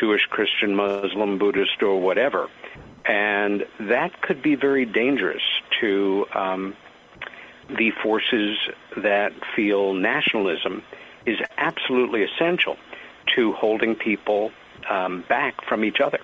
[0.00, 2.48] Jewish, Christian, Muslim, Buddhist, or whatever.
[3.04, 5.42] And that could be very dangerous
[5.82, 6.74] to um,
[7.68, 8.56] the forces
[8.96, 10.82] that feel nationalism
[11.26, 12.78] is absolutely essential
[13.36, 14.50] to holding people
[14.88, 16.20] um, back from each other.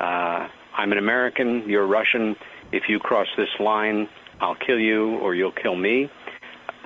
[0.00, 2.36] Uh, I'm an American, you're Russian.
[2.72, 4.08] If you cross this line,
[4.40, 6.10] I'll kill you or you'll kill me.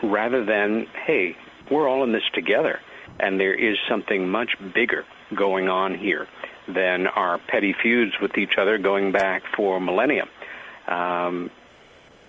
[0.02, 1.36] Rather than, hey,
[1.70, 2.80] we're all in this together,
[3.18, 6.26] and there is something much bigger going on here
[6.68, 10.26] than our petty feuds with each other going back for millennia.
[10.86, 11.50] Um,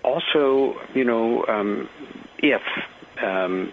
[0.02, 1.88] also, you know, um,
[2.38, 2.62] if
[3.22, 3.72] um,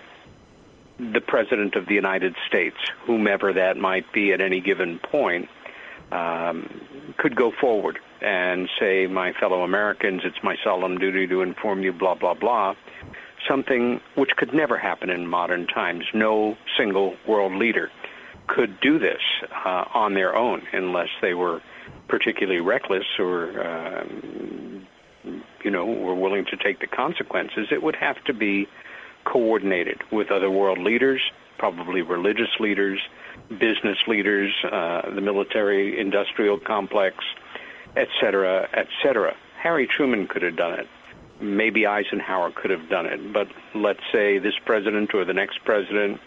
[1.00, 5.48] the President of the United States, whomever that might be at any given point,
[6.12, 6.70] um,
[7.18, 11.94] could go forward and say, my fellow Americans, it's my solemn duty to inform you,
[11.94, 12.74] blah, blah, blah,
[13.48, 16.06] something which could never happen in modern times.
[16.14, 17.92] No single world leader
[18.48, 19.22] could do this
[19.66, 21.62] uh, on their own unless they were
[22.08, 24.88] particularly reckless or, um,
[25.64, 27.68] you know, were willing to take the consequences.
[27.72, 28.68] It would have to be
[29.26, 31.22] coordinated with other world leaders,
[31.58, 33.00] probably religious leaders,
[33.50, 37.18] business leaders, uh, the military industrial complex,
[37.96, 39.36] et cetera, et cetera.
[39.62, 40.88] Harry Truman could have done it
[41.40, 46.20] maybe Eisenhower could have done it, but let's say this president or the next president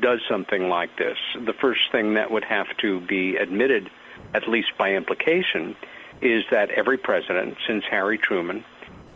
[0.00, 1.16] does something like this.
[1.34, 3.90] The first thing that would have to be admitted,
[4.34, 5.74] at least by implication,
[6.20, 8.64] is that every president since Harry Truman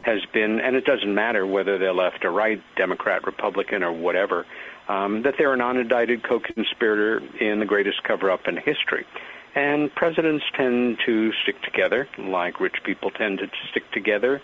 [0.02, 4.46] has been, and it doesn't matter whether they're left or right, Democrat, Republican, or whatever,
[4.90, 9.06] um, that they're an non-indicted co-conspirator in the greatest cover-up in history.
[9.54, 14.42] And presidents tend to stick together, like rich people tend to stick together.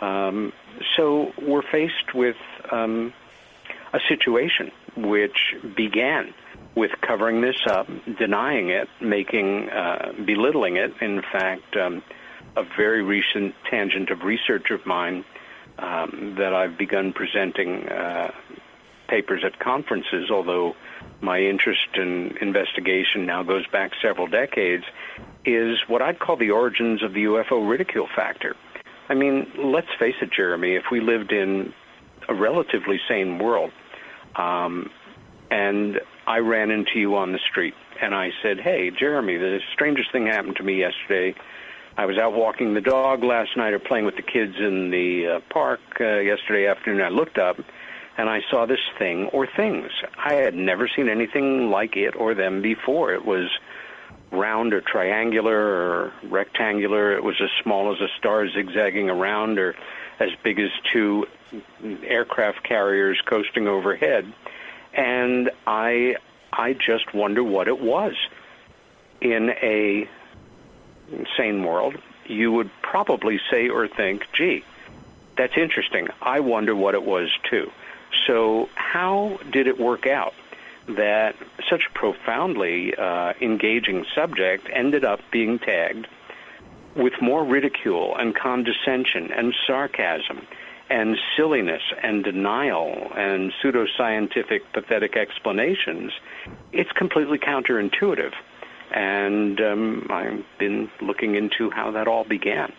[0.00, 0.52] Um,
[0.96, 2.36] so we're faced with
[2.72, 3.12] um,
[3.92, 6.34] a situation which began
[6.74, 7.86] with covering this up,
[8.18, 10.92] denying it, making, uh, belittling it.
[11.00, 12.02] In fact, um,
[12.56, 15.24] a very recent tangent of research of mine
[15.78, 18.32] um, that I've begun presenting uh,
[19.08, 20.74] papers at conferences, although
[21.20, 24.84] my interest in investigation now goes back several decades,
[25.44, 28.56] is what I'd call the origins of the UFO ridicule factor.
[29.08, 31.72] I mean, let's face it, Jeremy, if we lived in
[32.28, 33.70] a relatively sane world,
[34.36, 34.90] um,
[35.50, 40.10] and I ran into you on the street and I said, Hey, Jeremy, the strangest
[40.10, 41.34] thing happened to me yesterday.
[41.96, 45.36] I was out walking the dog last night or playing with the kids in the
[45.36, 47.02] uh, park uh, yesterday afternoon.
[47.02, 47.56] I looked up
[48.16, 49.90] and I saw this thing or things.
[50.16, 53.12] I had never seen anything like it or them before.
[53.12, 53.50] It was
[54.30, 57.12] round or triangular or rectangular.
[57.12, 59.74] It was as small as a star zigzagging around or
[60.20, 61.26] as big as two
[62.04, 64.32] aircraft carriers coasting overhead.
[64.92, 66.16] And I
[66.52, 68.14] I just wonder what it was.
[69.20, 70.08] In a
[71.36, 71.96] sane world,
[72.26, 74.64] you would probably say or think, gee,
[75.36, 76.08] that's interesting.
[76.20, 77.70] I wonder what it was too.
[78.26, 80.34] So, how did it work out
[80.88, 81.34] that
[81.68, 86.06] such a profoundly uh, engaging subject ended up being tagged
[86.94, 90.46] with more ridicule and condescension and sarcasm
[90.90, 96.12] and silliness and denial and pseudoscientific pathetic explanations?
[96.72, 98.32] It's completely counterintuitive.
[98.90, 102.72] And um, I've been looking into how that all began.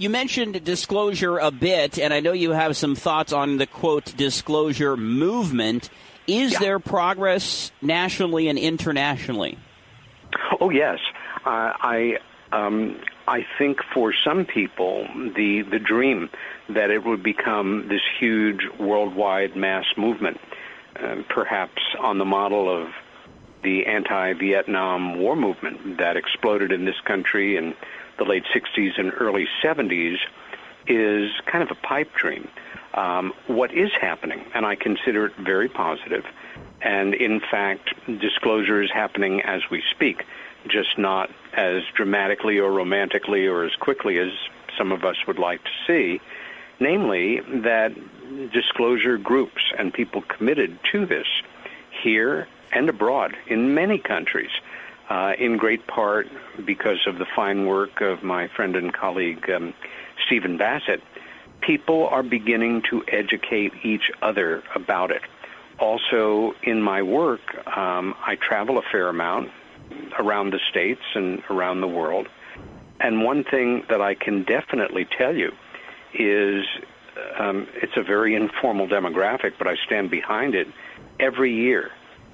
[0.00, 4.16] You mentioned disclosure a bit, and I know you have some thoughts on the quote
[4.16, 5.90] disclosure movement.
[6.28, 6.58] Is Yeah.
[6.60, 9.58] there progress nationally and internationally?
[10.60, 11.00] Oh yes,
[11.44, 12.18] uh, I
[12.52, 12.96] um,
[13.26, 16.30] I think for some people the the dream
[16.68, 20.38] that it would become this huge worldwide mass movement,
[21.02, 22.90] uh, perhaps on the model of
[23.64, 27.74] the anti-Vietnam War movement that exploded in this country in
[28.18, 30.18] the late 60s and early 70s,
[30.86, 32.48] is kind of a pipe dream.
[32.94, 36.24] Um, what is happening, and I consider it very positive,
[36.80, 40.24] and in fact, disclosure is happening as we speak,
[40.68, 44.30] just not as dramatically or romantically or as quickly as
[44.76, 46.20] some of us would like to see.
[46.80, 47.92] Namely, that
[48.52, 51.26] disclosure groups and people committed to this
[52.02, 54.50] here and abroad in many countries,
[55.08, 56.26] uh, in great part
[56.64, 59.74] because of the fine work of my friend and colleague um,
[60.26, 61.02] Stephen Bassett,
[61.60, 65.22] people are beginning to educate each other about it.
[65.78, 67.40] Also, in my work,
[67.76, 69.50] um, I travel a fair amount
[70.18, 72.28] around the states and around the world.
[73.00, 75.52] And one thing that I can definitely tell you
[76.12, 76.64] is
[77.38, 80.66] um, it's a very informal demographic, but I stand behind it.
[81.20, 81.90] Every year,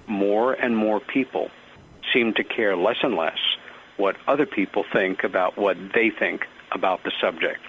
[0.06, 1.50] more and more people
[2.12, 3.38] seem to care less and less
[3.96, 6.42] what other people think about what they think
[6.72, 7.61] about the subject.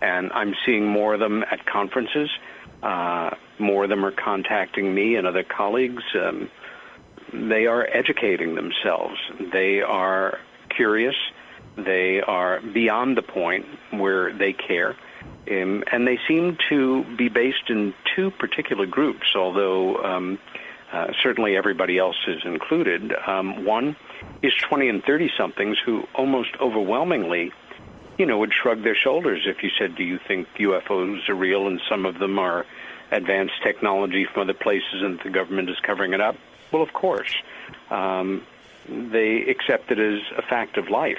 [0.00, 2.30] And I'm seeing more of them at conferences.
[2.82, 6.02] Uh, more of them are contacting me and other colleagues.
[6.14, 6.50] Um,
[7.32, 9.16] they are educating themselves.
[9.52, 10.38] They are
[10.68, 11.14] curious.
[11.76, 14.96] They are beyond the point where they care.
[15.50, 20.38] Um, and they seem to be based in two particular groups, although um,
[20.92, 23.12] uh, certainly everybody else is included.
[23.26, 23.96] Um, one
[24.42, 27.52] is 20 and 30 somethings who almost overwhelmingly,
[28.18, 31.66] you know, would shrug their shoulders if you said, Do you think UFOs are real?
[31.66, 32.66] And some of them are
[33.10, 36.36] advanced technology from other places and the government is covering it up.
[36.72, 37.34] Well, of course.
[37.90, 38.42] Um,
[38.88, 41.18] they accept it as a fact of life.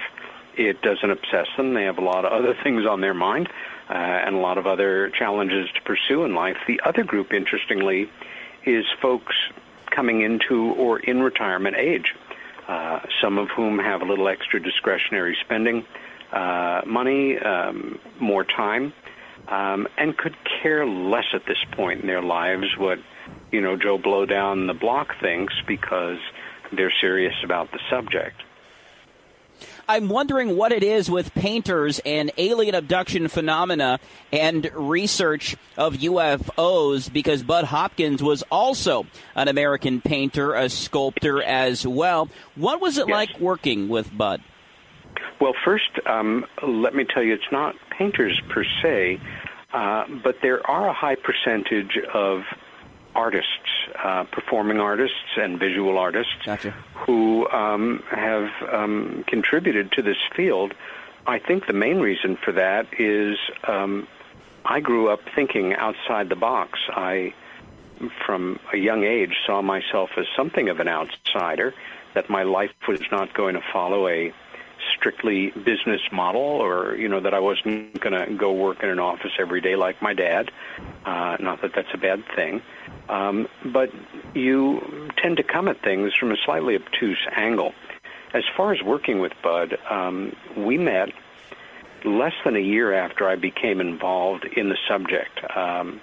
[0.55, 1.74] It doesn't obsess them.
[1.74, 3.49] They have a lot of other things on their mind
[3.89, 6.57] uh, and a lot of other challenges to pursue in life.
[6.67, 8.09] The other group, interestingly,
[8.66, 9.36] is folks
[9.91, 12.14] coming into or in retirement age,
[12.68, 15.86] uh, some of whom have a little extra discretionary spending
[16.32, 18.93] uh, money, um, more time,
[19.47, 22.99] um, and could care less at this point in their lives what
[23.51, 26.18] you know Joe Blow down the block thinks because
[26.72, 28.41] they're serious about the subject.
[29.88, 33.99] I'm wondering what it is with painters and alien abduction phenomena
[34.31, 39.05] and research of UFOs because Bud Hopkins was also
[39.36, 42.29] an American painter, a sculptor as well.
[42.55, 43.13] What was it Yes.
[43.13, 44.41] like working with Bud?
[45.41, 49.19] Well, first, um, let me tell you, it's not painters per se,
[49.73, 52.43] uh, but there are a high percentage of
[53.15, 53.49] artists,
[54.01, 56.71] uh, performing artists and visual artists, Gotcha.
[57.05, 60.73] who um, have um, contributed to this field.
[61.25, 63.37] I think the main reason for that is
[63.67, 64.07] um,
[64.65, 66.79] I grew up thinking outside the box.
[66.89, 67.33] I,
[68.25, 71.73] from a young age, saw myself as something of an outsider,
[72.13, 74.33] that my life was not going to follow a
[74.95, 78.99] strictly business model or you know that I wasn't going to go work in an
[78.99, 80.51] office every day like my dad
[81.05, 82.61] uh not that that's a bad thing
[83.10, 83.89] um but
[84.34, 87.74] you tend to come at things from a slightly obtuse angle
[88.34, 91.10] as far as working with Bud um we met
[92.06, 96.01] less than a year after I became involved in the subject um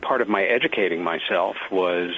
[0.00, 2.10] part of my educating myself was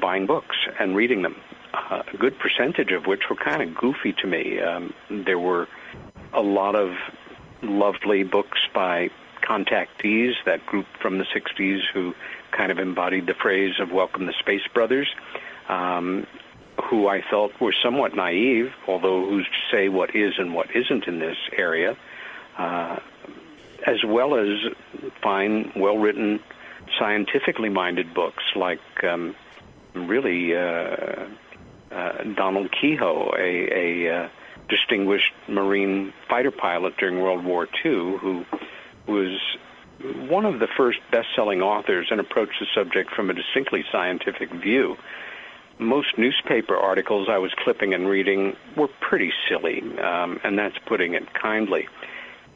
[0.00, 1.36] buying books and reading them
[1.74, 4.60] uh, a good percentage of which were kind of goofy to me.
[4.60, 5.68] Um, there were
[6.32, 6.94] a lot of
[7.62, 9.10] lovely books by
[9.42, 12.14] contactees, that group from the 60s who
[12.56, 15.08] kind of embodied the phrase of Welcome the Space Brothers,
[15.68, 16.26] um,
[16.88, 21.06] who I felt were somewhat naive, although who's to say what is and what isn't
[21.06, 21.96] in this area,
[22.58, 22.98] uh,
[23.86, 24.72] as well as
[25.22, 26.40] fine, well-written,
[26.98, 29.34] scientifically minded books like um,
[29.94, 31.26] really uh,
[31.90, 34.28] uh, Donald Keyhoe, a, a uh,
[34.68, 38.44] distinguished Marine fighter pilot during World War II, who
[39.06, 39.38] was
[40.00, 44.96] one of the first best-selling authors and approached the subject from a distinctly scientific view.
[45.78, 51.14] Most newspaper articles I was clipping and reading were pretty silly, um, and that's putting
[51.14, 51.88] it kindly.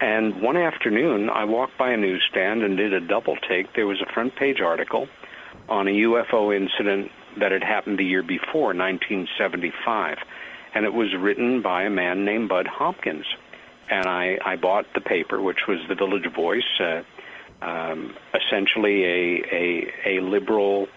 [0.00, 3.74] And one afternoon, I walked by a newsstand and did a double take.
[3.74, 5.08] There was a front page article
[5.68, 7.10] on a UFO incident
[7.40, 10.18] that had happened the year before, 1975.
[10.74, 13.26] And it was written by a man named Bud Hopkins.
[13.90, 17.02] And I, I bought the paper, which was the Village Voice, uh,
[17.62, 20.88] um, essentially a, a, a liberal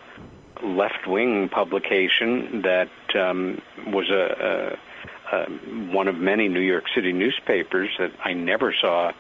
[0.64, 4.78] left wing publication that um, was a,
[5.32, 5.46] a, a,
[5.94, 9.12] one of many New York City newspapers that I never saw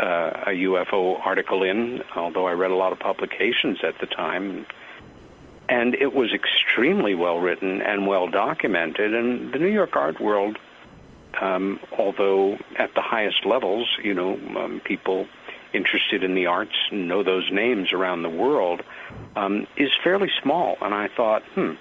[0.00, 4.66] uh, a UFO article in, although I read a lot of publications at the time.
[5.68, 9.14] And it was extremely well written and well documented.
[9.14, 10.58] And the New York art world,
[11.40, 15.28] um, although at the highest levels, you know, um, people
[15.72, 18.82] interested in the arts and know those names around the world,
[19.36, 20.76] um, is fairly small.
[20.80, 21.72] And I thought, hmm,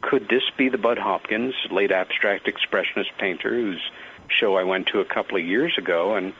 [0.00, 3.80] could this be the Bud Hopkins, late abstract expressionist painter, whose
[4.28, 6.14] show I went to a couple of years ago?
[6.14, 6.32] And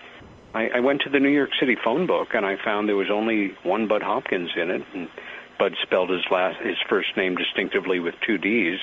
[0.55, 3.11] I, I went to the New York City phone book, and I found there was
[3.11, 4.83] only one Bud Hopkins in it.
[4.95, 5.09] And
[5.59, 8.79] Bud spelled his last his first name distinctively with two D's.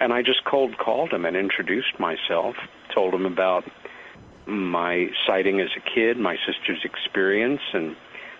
[0.00, 2.56] And I just cold called him and introduced myself,
[2.94, 3.64] told him about
[4.48, 7.94] my sighting as a kid, my sister's experience, and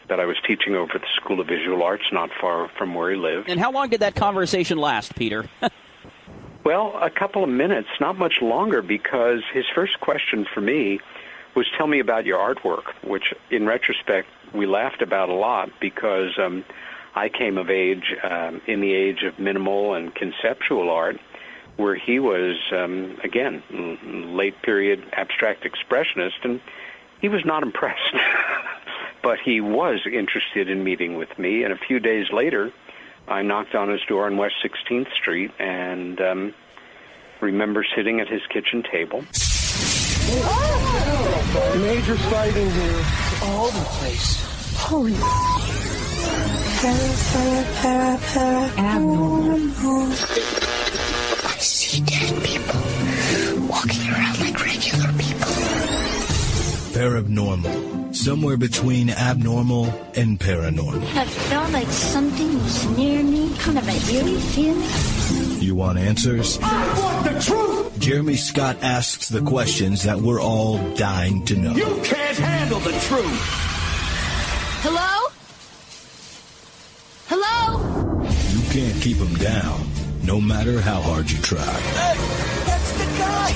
[0.09, 3.11] that I was teaching over at the School of Visual Arts not far from where
[3.11, 3.49] he lived.
[3.49, 5.49] And how long did that conversation last, Peter?
[6.65, 11.01] well, a couple of minutes, not much longer, because his first question for me
[11.55, 16.39] was tell me about your artwork, which in retrospect we laughed about a lot because
[16.39, 16.65] um,
[17.15, 21.19] I came of age um, in the age of minimal and conceptual art
[21.79, 23.63] where he was um, again
[24.37, 26.61] late period abstract expressionist, and
[27.21, 28.15] he was not impressed.
[29.23, 32.71] but he was interested in meeting with me, and a few days later,
[33.27, 36.55] I knocked on his door on West 16th Street, and um,
[37.41, 39.21] remember sitting at his kitchen table.
[41.79, 43.05] Major fighting here.
[43.43, 44.45] All over the place.
[44.77, 45.15] Holy.
[46.81, 46.95] Para,
[47.33, 48.97] para, para, para.
[48.97, 50.58] Abnormal.
[51.99, 55.51] I see dead people walking around like regular people.
[56.95, 58.15] Paranormal.
[58.15, 61.03] Somewhere between abnormal and paranormal.
[61.17, 65.61] I felt like something was near me, kind of a eerie feeling.
[65.61, 66.59] You want answers?
[66.63, 67.99] I want the truth!
[67.99, 71.73] Jeremy Scott asks the questions that we're all dying to know.
[71.73, 73.41] You can't handle the truth!
[74.83, 75.31] Hello?
[77.27, 78.23] Hello?
[78.23, 79.87] You can't keep them down,
[80.23, 81.59] no matter how hard you try.
[81.61, 82.15] Hey,
[82.67, 83.51] that's the guy!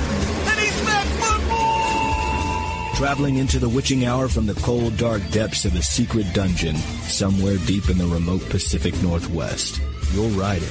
[0.50, 2.96] And he's back for more!
[2.96, 7.56] Traveling into the witching hour from the cold, dark depths of a secret dungeon somewhere
[7.66, 9.80] deep in the remote Pacific Northwest.
[10.12, 10.68] You're riding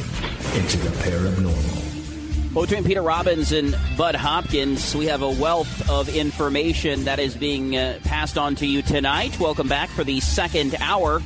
[0.55, 1.91] into the paranormal.
[2.53, 7.33] Well, between Peter Robbins and Bud Hopkins, we have a wealth of information that is
[7.33, 9.39] being uh, passed on to you tonight.
[9.39, 11.21] Welcome back for the second hour.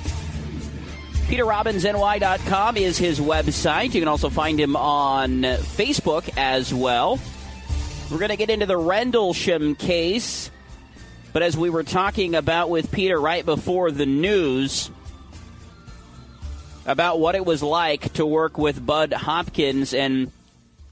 [1.28, 3.96] PeterRobbinsNY.com is his website.
[3.96, 7.20] You can also find him on Facebook as well.
[8.12, 10.52] We're going to get into the Rendlesham case,
[11.34, 14.92] but as we were talking about with Peter right before the news,
[16.86, 20.32] about what it was like to work with Bud Hopkins and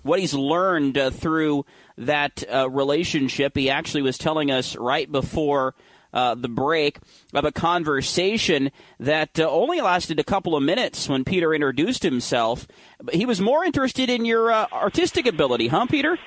[0.01, 1.65] what he's learned uh, through
[1.99, 3.55] that uh, relationship.
[3.55, 5.75] He actually was telling us right before
[6.13, 6.99] uh, the break
[7.33, 12.67] of a conversation that uh, only lasted a couple of minutes when Peter introduced himself.
[13.11, 16.17] He was more interested in your uh, artistic ability, huh, Peter?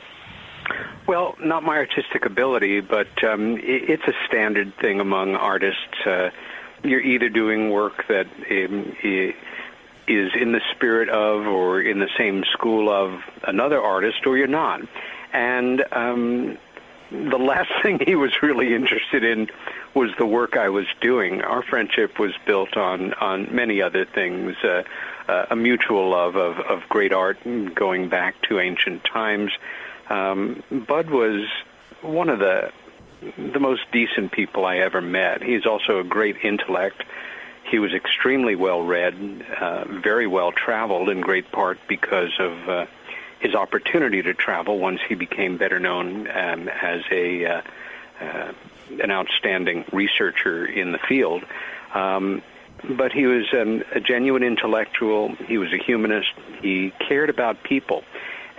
[1.06, 5.80] Well, not my artistic ability, but um, it, it's a standard thing among artists.
[6.04, 6.30] Uh,
[6.82, 8.96] you're either doing work that um,
[10.08, 14.46] is in the spirit of or in the same school of another artist, or you're
[14.46, 14.80] not.
[15.32, 16.58] And um,
[17.10, 19.48] the last thing he was really interested in
[19.94, 21.42] was the work I was doing.
[21.42, 24.56] Our friendship was built on on many other things.
[24.62, 24.82] Uh,
[25.28, 27.38] uh, a mutual love of, of great art
[27.74, 29.50] going back to ancient times.
[30.08, 31.48] Um, Bud was
[32.00, 32.70] one of the
[33.38, 35.42] the most decent people I ever met.
[35.42, 37.02] He's also a great intellect.
[37.64, 42.86] he was extremely well read, uh, very well traveled, in great part because of uh,
[43.40, 47.62] his opportunity to travel once he became better known um, as a uh,
[48.20, 48.52] uh,
[49.02, 51.44] an outstanding researcher in the field.
[51.92, 52.42] Um,
[52.88, 55.34] but he was um, a genuine intellectual.
[55.34, 56.32] He was a humanist.
[56.60, 58.04] He cared about people,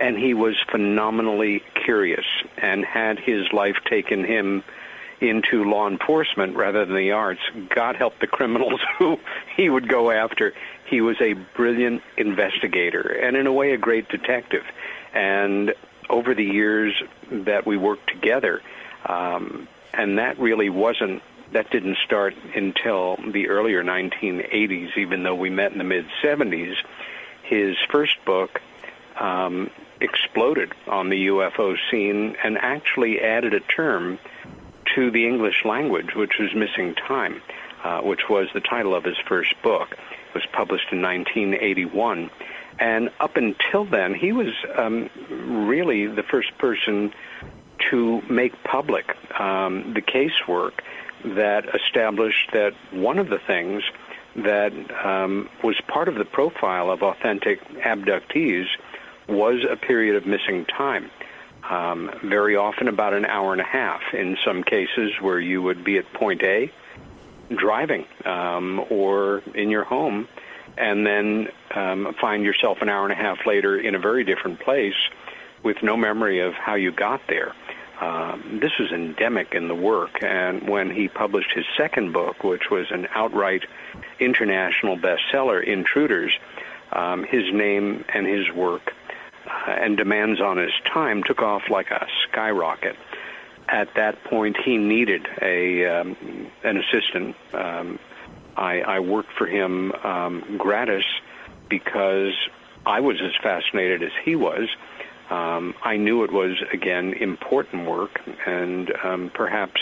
[0.00, 2.26] and he was phenomenally curious.
[2.58, 4.64] And had his life taken him
[5.20, 9.18] into law enforcement rather than the arts, God help the criminals who
[9.56, 10.54] he would go after.
[10.88, 14.64] He was a brilliant investigator and, in a way, a great detective.
[15.12, 15.74] And
[16.08, 16.94] over the years
[17.30, 18.62] that we worked together,
[19.04, 21.22] um, and that really wasn't
[21.52, 26.74] that didn't start until the earlier 1980s, even though we met in the mid 70s.
[27.42, 28.60] His first book
[29.18, 29.70] um,
[30.00, 34.18] exploded on the UFO scene and actually added a term
[34.94, 37.40] to the English language, which was missing time,
[37.82, 39.96] uh, which was the title of his first book.
[40.38, 42.30] Was published in 1981.
[42.78, 47.12] And up until then, he was um, really the first person
[47.90, 50.74] to make public um, the casework
[51.24, 53.82] that established that one of the things
[54.36, 54.72] that
[55.04, 58.66] um, was part of the profile of authentic abductees
[59.28, 61.10] was a period of missing time.
[61.68, 65.82] Um, very often about an hour and a half in some cases where you would
[65.82, 66.70] be at point A
[67.56, 70.28] driving um, or in your home
[70.76, 74.60] and then um, find yourself an hour and a half later in a very different
[74.60, 74.94] place
[75.62, 77.52] with no memory of how you got there.
[78.00, 82.70] Um, this was endemic in the work, and when he published his second book, which
[82.70, 83.64] was an outright
[84.20, 86.32] international bestseller, Intruders,
[86.92, 88.94] um, his name and his work
[89.46, 92.96] uh, and demands on his time took off like a skyrocket.
[93.68, 96.16] At that point, he needed a um,
[96.64, 97.36] an assistant.
[97.52, 97.98] Um,
[98.56, 101.04] I, I worked for him um, gratis
[101.68, 102.32] because
[102.86, 104.68] I was as fascinated as he was
[105.30, 109.80] um, I knew it was, again, important work, and um, perhaps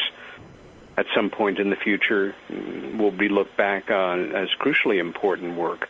[0.96, 2.34] at some point in the future
[2.98, 5.88] will be looked back on as crucially important work.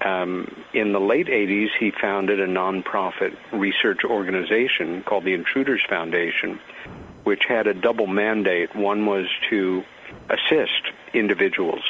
[0.00, 6.60] Um, in the late 80s, he founded a nonprofit research organization called the Intruders Foundation,
[7.28, 8.74] which had a double mandate.
[8.74, 9.82] One was to
[10.30, 11.82] assist individuals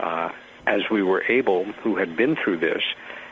[0.00, 0.30] uh,
[0.66, 2.82] as we were able, who had been through this,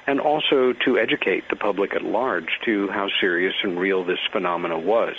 [0.06, 4.78] and also to educate the public at large to how serious and real this phenomena
[4.78, 5.16] was.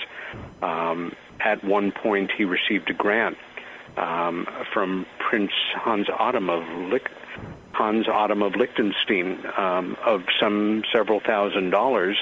[0.61, 1.11] Um,
[1.41, 3.35] at one point, he received a grant
[3.97, 7.11] um, from Prince Hans Adam of Lick-
[7.81, 12.15] Hans Adam of Liechtenstein um, of some several thousand dollars,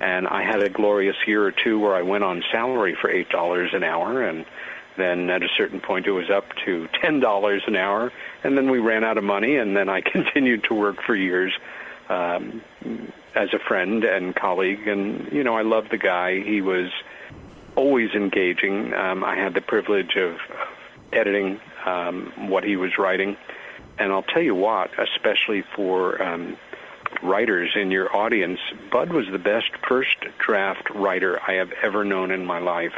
[0.00, 3.28] and I had a glorious year or two where I went on salary for eight
[3.28, 4.44] dollars an hour, and
[4.96, 8.68] then at a certain point it was up to ten dollars an hour, and then
[8.68, 11.52] we ran out of money, and then I continued to work for years
[12.08, 12.60] um,
[13.36, 14.88] as a friend and colleague.
[14.88, 16.40] And, you know, I love the guy.
[16.40, 16.90] He was
[17.76, 18.92] always engaging.
[18.92, 20.38] Um, I had the privilege of
[21.12, 23.36] editing um, what he was writing.
[23.98, 26.56] And I'll tell you what, especially for um,
[27.22, 32.30] writers in your audience, Bud was the best first draft writer I have ever known
[32.30, 32.94] in my life.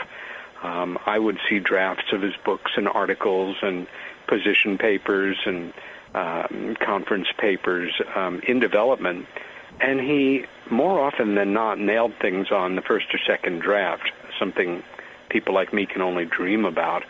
[0.62, 3.86] Um, I would see drafts of his books and articles and
[4.26, 5.72] position papers and
[6.14, 9.26] um, conference papers um, in development,
[9.80, 14.82] and he more often than not nailed things on the first or second draft, something
[15.28, 17.04] people like me can only dream about.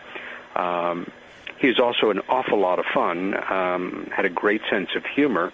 [0.55, 1.09] Um,
[1.59, 5.51] he's also an awful lot of fun, um, had a great sense of humor,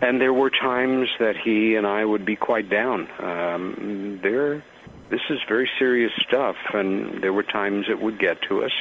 [0.00, 3.08] and there were times that he and I would be quite down.
[3.20, 4.64] Um, there,
[5.10, 8.72] this is very serious stuff, and there were times it would get to us.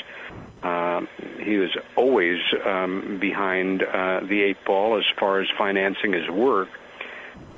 [0.63, 1.01] Uh,
[1.39, 6.69] he was always um, behind uh, the eight ball as far as financing his work,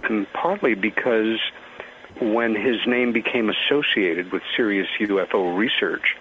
[0.03, 1.39] and partly because
[2.21, 6.17] when his name became associated with serious UFO research,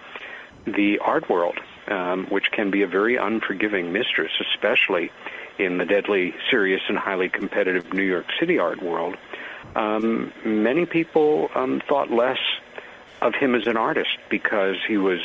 [0.65, 1.59] the art world,
[1.89, 5.11] um, which can be a very unforgiving mistress, especially
[5.57, 9.17] in the deadly, serious, and highly competitive New York City art world,
[9.75, 12.39] um, many people um, thought less
[13.21, 15.19] of him as an artist because he was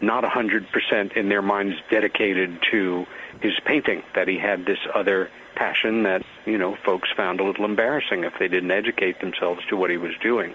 [0.00, 3.06] not 100% in their minds dedicated to
[3.40, 7.64] his painting, that he had this other passion that, you know, folks found a little
[7.64, 10.54] embarrassing if they didn't educate themselves to what he was doing.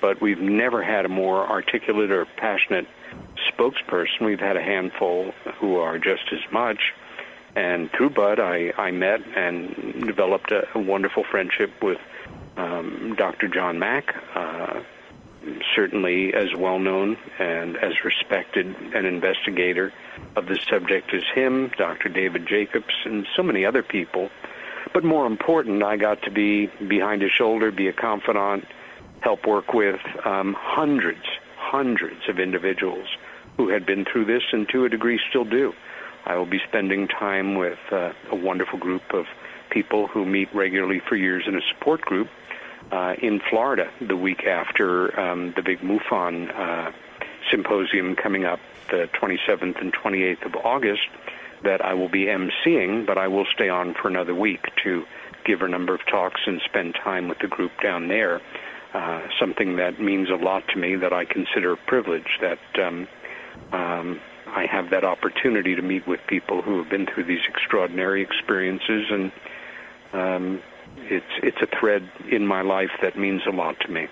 [0.00, 2.86] But we've never had a more articulate or passionate
[3.50, 4.26] spokesperson.
[4.26, 6.92] We've had a handful who are just as much.
[7.56, 11.98] And through Bud, I, I met and developed a, a wonderful friendship with
[12.56, 13.48] um, Dr.
[13.48, 14.80] John Mack, uh,
[15.74, 19.92] certainly as well known and as respected an investigator
[20.36, 22.08] of the subject as him, Dr.
[22.08, 24.30] David Jacobs, and so many other people.
[24.92, 28.64] But more important, I got to be behind his shoulder, be a confidant,
[29.20, 31.24] help work with um, hundreds,
[31.74, 33.08] hundreds of individuals
[33.56, 35.72] who had been through this and to a degree still do.
[36.24, 39.26] I will be spending time with uh, a wonderful group of
[39.70, 42.28] people who meet regularly for years in a support group
[42.92, 46.92] uh, in Florida the week after um, the big MUFON uh,
[47.50, 48.60] symposium coming up
[48.90, 51.08] the 27th and 28th of August
[51.64, 55.04] that I will be emceeing, but I will stay on for another week to
[55.44, 58.40] give a number of talks and spend time with the group down there.
[58.94, 63.08] Uh, something that means a lot to me that I consider a privilege that um,
[63.72, 68.22] um, I have that opportunity to meet with people who have been through these extraordinary
[68.22, 69.32] experiences, and
[70.12, 70.62] um,
[70.96, 74.06] it's it's a thread in my life that means a lot to me.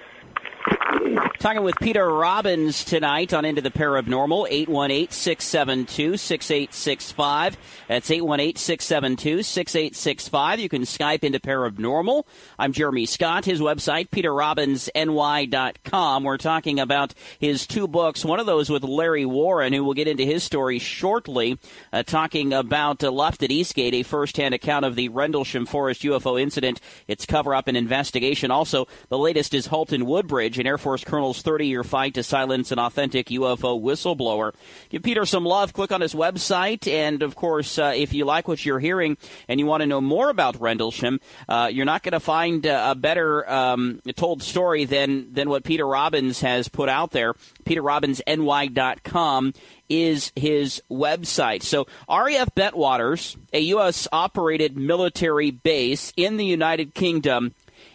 [1.43, 7.57] Talking with Peter Robbins tonight on Into the Paranormal, 818-672-6865.
[7.89, 10.59] That's 818-672-6865.
[10.59, 12.23] You can Skype into Paranormal.
[12.61, 13.45] I'm Jeremy Scott.
[13.45, 16.23] His website, peterrobbinsny.com.
[16.23, 20.07] We're talking about his two books, one of those with Larry Warren, who will get
[20.07, 21.59] into his story shortly,
[21.93, 26.41] uh, talking about uh, Left at Eastgate, a first-hand account of the Rendlesham Forest UFO
[26.41, 28.53] incident, its cover-up and investigation.
[28.53, 32.23] Also, the latest is Halt in Woodbridge, an Air Force Colonel's 30 year fight to
[32.23, 34.53] silence an authentic UFO whistleblower.
[34.91, 35.73] Give Peter some love.
[35.73, 36.91] Click on his website.
[36.91, 39.17] And of course, uh, if you like what you're hearing
[39.49, 42.95] and you want to know more about Rendlesham, uh, you're not going to find a
[42.95, 47.35] better um, told story than, than what Peter Robbins has put out there.
[47.65, 49.55] PeterRobbinsNY.com
[49.89, 51.63] is his website.
[51.63, 54.09] So RAF Bentwaters, a U.S.
[54.11, 57.55] operated military base in the United Kingdom,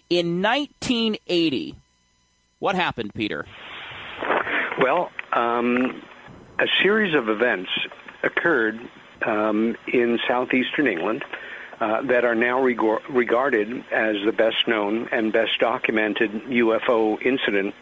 [0.09, 1.75] in 1980
[2.59, 3.45] what happened, Peter?
[4.79, 6.01] Well, um,
[6.59, 7.69] a series of events
[8.23, 8.79] occurred
[9.25, 11.23] um, in southeastern England
[11.79, 17.75] uh, that are now reg- regarded as the best known and best documented UFO incident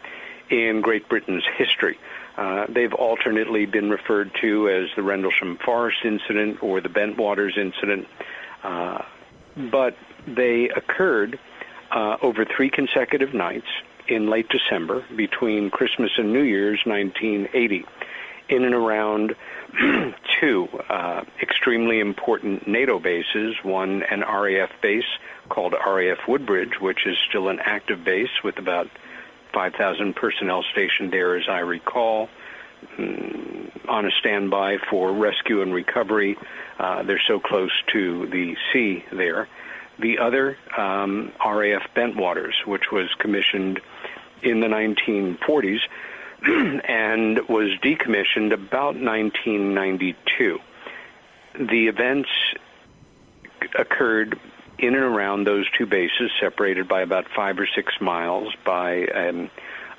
[0.49, 1.97] in Great Britain's history.
[2.38, 8.07] Uh, they've alternately been referred to as the Rendlesham Forest incident or the Bentwaters incident,
[8.63, 9.01] uh,
[9.71, 9.95] but
[10.28, 11.39] they occurred
[11.91, 13.67] uh, over three consecutive nights
[14.08, 17.86] in late December between Christmas and New Year's 1980
[18.49, 19.36] in and around
[20.39, 25.03] two uh, extremely important NATO bases, one an RAF base
[25.49, 28.89] called RAF Woodbridge, which is still an active base with about
[29.53, 32.30] 5,000 personnel stationed there, as I recall,
[32.97, 36.38] mm, on a standby for rescue and recovery.
[36.78, 39.47] Uh, they're so close to the sea there.
[39.97, 43.80] The other, um, RAF Bentwaters, which was commissioned
[44.46, 45.80] in the 1940s
[46.88, 50.60] and was decommissioned about 1992.
[51.60, 52.30] The events
[53.78, 54.39] occurred
[54.78, 59.50] in and around those two bases, separated by about five or six miles by um,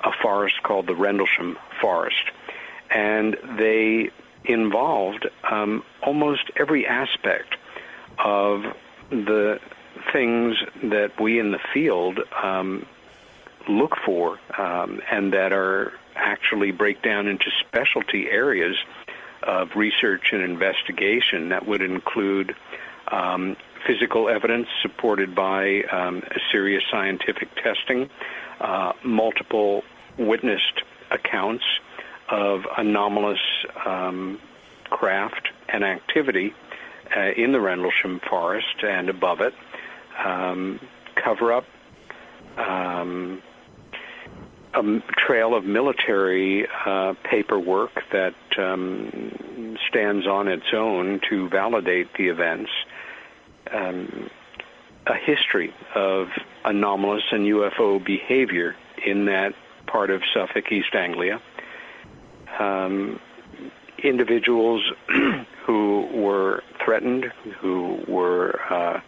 [0.03, 2.31] a forest called the Rendlesham Forest.
[2.91, 4.11] And they
[4.45, 7.55] involved um, almost every aspect
[8.23, 8.63] of
[9.09, 9.59] the
[10.13, 12.85] things that we in the field um,
[13.67, 18.75] look for um, and that are actually break down into specialty areas
[19.43, 22.55] of research and investigation that would include
[23.11, 23.55] um,
[23.85, 28.09] physical evidence supported by um, serious scientific testing,
[28.59, 29.83] uh, multiple
[30.17, 31.63] witnessed accounts
[32.29, 33.39] of anomalous
[33.85, 34.39] um,
[34.89, 36.53] craft and activity
[37.15, 39.53] uh, in the Rendlesham Forest and above it,
[40.23, 40.79] um,
[41.15, 41.65] cover up,
[42.57, 43.41] um,
[44.77, 52.27] a trail of military uh, paperwork that um, stands on its own to validate the
[52.27, 52.69] events.
[53.71, 54.29] Um,
[55.07, 56.27] a history of
[56.65, 58.75] anomalous and UFO behavior
[59.05, 59.53] in that
[59.85, 61.41] part of Suffolk, East Anglia.
[62.59, 63.19] Um,
[64.03, 64.83] individuals
[65.65, 68.99] who were threatened, who were uh,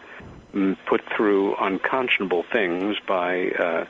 [0.87, 3.85] put through unconscionable things by uh,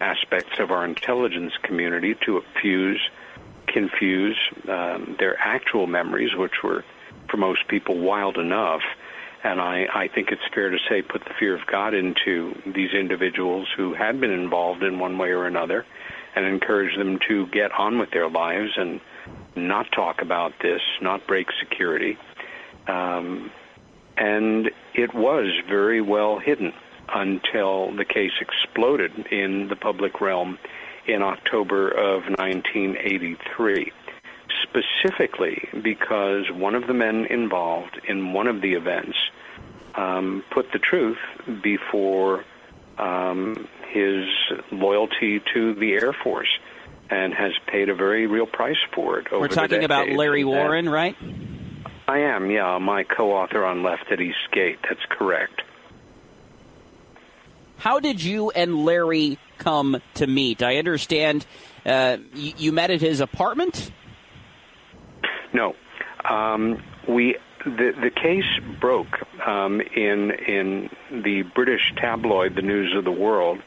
[0.00, 3.00] aspects of our intelligence community to fuse,
[3.66, 4.38] confuse
[4.68, 6.84] um, their actual memories, which were
[7.30, 8.82] for most people wild enough.
[9.42, 12.92] And I, I think it's fair to say put the fear of God into these
[12.92, 15.84] individuals who had been involved in one way or another
[16.34, 19.00] and encourage them to get on with their lives and
[19.54, 22.16] not talk about this, not break security.
[22.88, 23.50] Um,
[24.16, 26.72] and it was very well hidden
[27.08, 30.58] until the case exploded in the public realm
[31.06, 33.92] in October of 1983,
[34.62, 39.16] specifically because one of the men involved in one of the events
[39.94, 41.18] um, put the truth
[41.62, 42.44] before
[42.98, 44.26] um, his
[44.72, 46.48] loyalty to the Air Force
[47.10, 49.26] and has paid a very real price for it.
[49.28, 51.16] Over We're talking about Larry Warren, right?
[52.08, 54.78] I am, yeah, my co-author on Left at East Gate.
[54.82, 55.62] That's correct.
[57.84, 60.62] How did you and Larry come to meet?
[60.62, 61.44] I understand
[61.84, 63.92] uh, you, you, met at his apartment.
[65.52, 65.76] No,
[66.24, 73.04] um, we the the case broke um, in in the British tabloid, the News of
[73.04, 73.58] the World,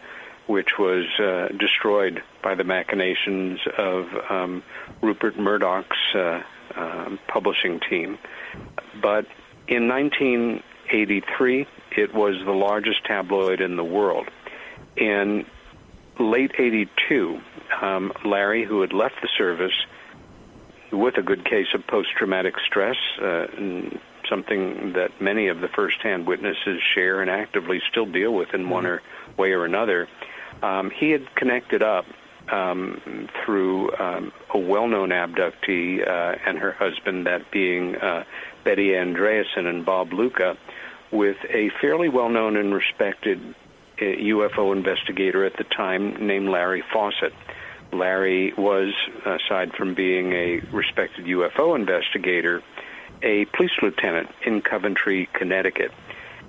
[0.48, 4.64] which was uh, destroyed by the machinations of um,
[5.00, 6.42] Rupert Murdoch's uh,
[6.76, 8.18] uh, publishing team.
[9.00, 9.28] But
[9.68, 9.88] in
[10.88, 11.68] 1983,
[11.98, 14.30] it was the largest tabloid in the world.
[14.96, 15.46] In
[16.20, 17.42] late 82,
[17.82, 19.74] um, Larry, who had left the service
[20.92, 23.48] with a good case of post traumatic stress, uh,
[24.30, 28.70] something that many of the first hand witnesses share and actively still deal with in
[28.70, 29.02] one or
[29.38, 30.08] way or another,
[30.64, 32.06] um, he had connected up
[32.50, 38.24] um, through um, a well-known abductee uh, and her husband, that being uh,
[38.64, 40.58] Betty Andreasson and Bob Luca,
[41.12, 43.40] with a fairly well-known and respected
[44.00, 47.34] uh, UFO investigator at the time named Larry Fawcett.
[47.92, 48.94] Larry was,
[49.26, 52.62] aside from being a respected UFO investigator,
[53.24, 55.92] a police lieutenant in Coventry, Connecticut.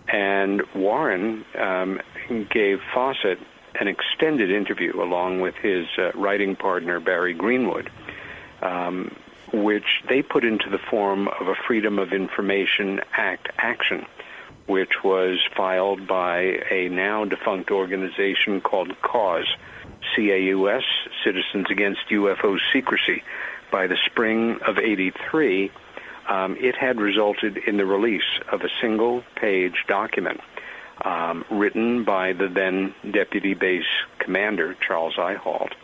[0.08, 2.00] And Warren um,
[2.50, 3.38] gave Fawcett
[3.80, 7.90] an extended interview along with his uh, writing partner Barry Greenwood,
[8.62, 9.14] um,
[9.52, 14.04] which they put into the form of a Freedom of Information Act action,
[14.68, 19.48] which was filed by a now defunct organization called CAUSE,
[20.14, 20.84] C-A-U-S,
[21.24, 23.24] Citizens Against UFO Secrecy.
[23.72, 25.70] By the spring of 83,
[26.28, 30.40] um, it had resulted in the release of a single page document
[31.02, 33.86] um, written by the then Deputy Base
[34.18, 35.34] Commander, Charles I.
[35.34, 35.74] Halt,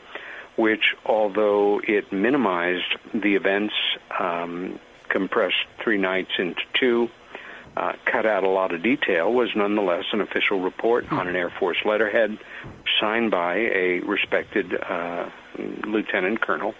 [0.57, 3.75] which, although it minimized the events,
[4.19, 4.79] um,
[5.09, 7.09] compressed three nights into two,
[7.77, 11.51] uh, cut out a lot of detail, was nonetheless an official report on an Air
[11.51, 12.39] Force letterhead
[13.01, 16.75] signed by a respected uh, lieutenant colonel.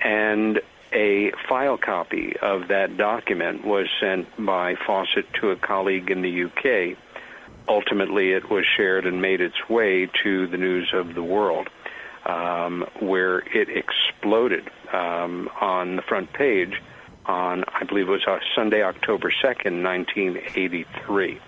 [0.00, 0.60] And
[0.92, 6.44] a file copy of that document was sent by Fawcett to a colleague in the
[6.44, 6.96] UK
[7.68, 11.68] ultimately it was shared and made its way to the news of the world,
[12.26, 16.80] um, where it exploded um, on the front page
[17.28, 21.40] on, I believe it was uh, Sunday, October 2nd, 1983.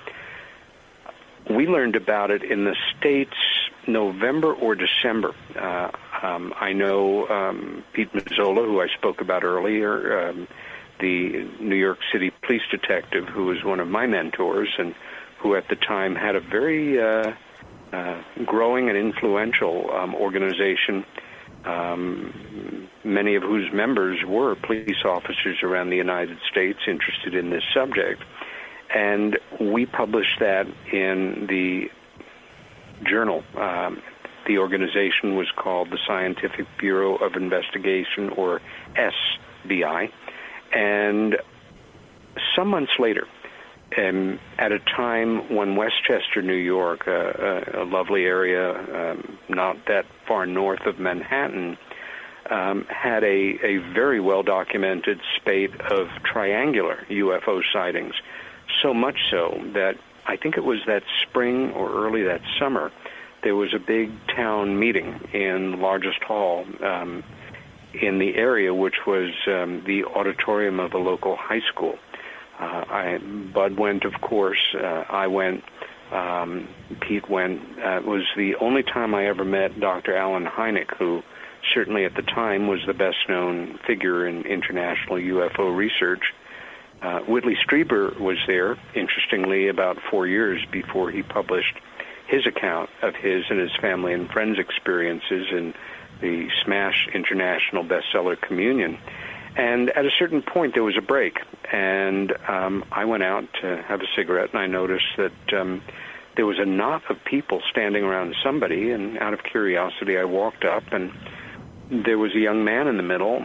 [1.50, 3.34] We learned about it in the States
[3.86, 5.34] November or December.
[5.58, 5.90] Uh,
[6.22, 10.46] um, I know um, Pete Mazzola, who I spoke about earlier, um,
[11.00, 14.94] the New York City police detective, who was one of my mentors, and
[15.38, 17.32] who at the time had a very uh,
[17.92, 21.04] uh, growing and influential um, organization,
[21.64, 27.64] um, many of whose members were police officers around the United States interested in this
[27.74, 28.22] subject.
[28.94, 31.90] And we published that in the
[33.04, 33.44] journal.
[33.56, 34.02] Um,
[34.46, 38.60] the organization was called the Scientific Bureau of Investigation, or
[38.96, 40.10] SBI.
[40.74, 41.36] And
[42.56, 43.26] some months later,
[43.98, 49.76] um, at a time when Westchester, New York, uh, a, a lovely area um, not
[49.86, 51.76] that far north of Manhattan,
[52.50, 58.14] um, had a, a very well documented spate of triangular UFO sightings.
[58.82, 62.92] So much so that I think it was that spring or early that summer,
[63.42, 67.24] there was a big town meeting in the largest hall um,
[67.94, 71.98] in the area, which was um, the auditorium of a local high school.
[72.60, 73.18] Uh, I,
[73.54, 74.74] Bud went, of course.
[74.74, 75.64] Uh, I went.
[76.12, 76.68] Um,
[77.00, 77.62] Pete went.
[77.78, 80.14] Uh, it was the only time I ever met Dr.
[80.14, 81.22] Allen Hynek, who
[81.72, 86.34] certainly at the time was the best known figure in international UFO research.
[87.00, 91.78] Uh, Whitley Strieber was there, interestingly, about four years before he published
[92.26, 95.72] his account of his and his family and friends' experiences in
[96.20, 98.98] the Smash International bestseller Communion.
[99.56, 101.38] And at a certain point, there was a break,
[101.72, 105.82] and um, I went out to have a cigarette, and I noticed that um,
[106.36, 108.92] there was a knot of people standing around somebody.
[108.92, 111.12] And out of curiosity, I walked up, and
[111.90, 113.44] there was a young man in the middle,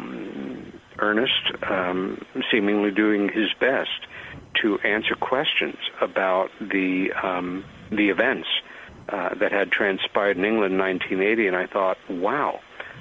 [1.00, 4.08] earnest, um, seemingly doing his best
[4.62, 8.48] to answer questions about the um, the events
[9.10, 12.60] uh, that had transpired in England in 1980, and I thought, wow,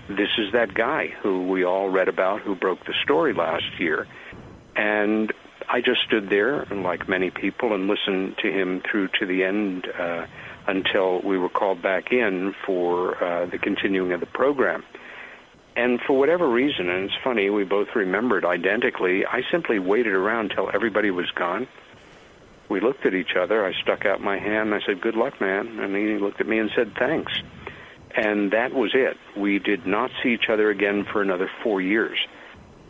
[0.09, 4.07] this is that guy who we all read about who broke the story last year.
[4.77, 5.33] And
[5.69, 9.45] I just stood there, and like many people, and listened to him through to the
[9.45, 10.27] end uh,
[10.67, 14.85] until we were called back in for uh, the continuing of the program.
[15.77, 20.53] And for whatever reason, and it's funny, we both remembered identically, I simply waited around
[20.55, 21.67] till everybody was gone.
[22.69, 23.65] We looked at each other.
[23.67, 25.81] I stuck out my hand and I said, Good luck, man.
[25.81, 27.33] And he looked at me and said, Thanks.
[28.17, 29.17] And that was it.
[29.37, 32.19] We did not see each other again for another four years,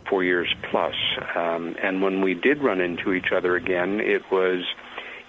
[0.07, 0.95] four years plus.
[1.35, 4.63] Um, and when we did run into each other again, it was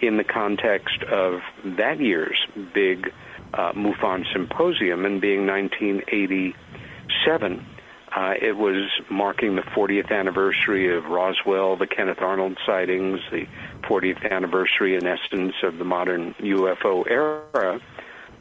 [0.01, 2.38] in the context of that year's
[2.74, 3.12] big
[3.55, 7.66] uh, MUFON symposium and being 1987.
[8.14, 13.47] Uh, it was marking the 40th anniversary of Roswell, the Kenneth Arnold sightings, the
[13.82, 17.80] 40th anniversary, in essence, of the modern UFO era.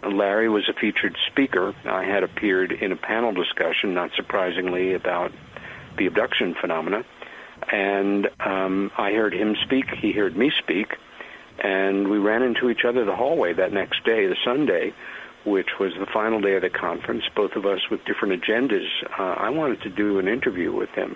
[0.10, 1.74] Larry was a featured speaker.
[1.86, 5.32] I had appeared in a panel discussion, not surprisingly, about
[5.97, 7.03] the abduction phenomena.
[7.72, 10.95] And um, I heard him speak, he heard me speak,
[11.60, 14.93] and we ran into each other the hallway that next day, the Sunday,
[15.45, 18.88] which was the final day of the conference, both of us with different agendas.
[19.18, 21.16] Uh, I wanted to do an interview with him.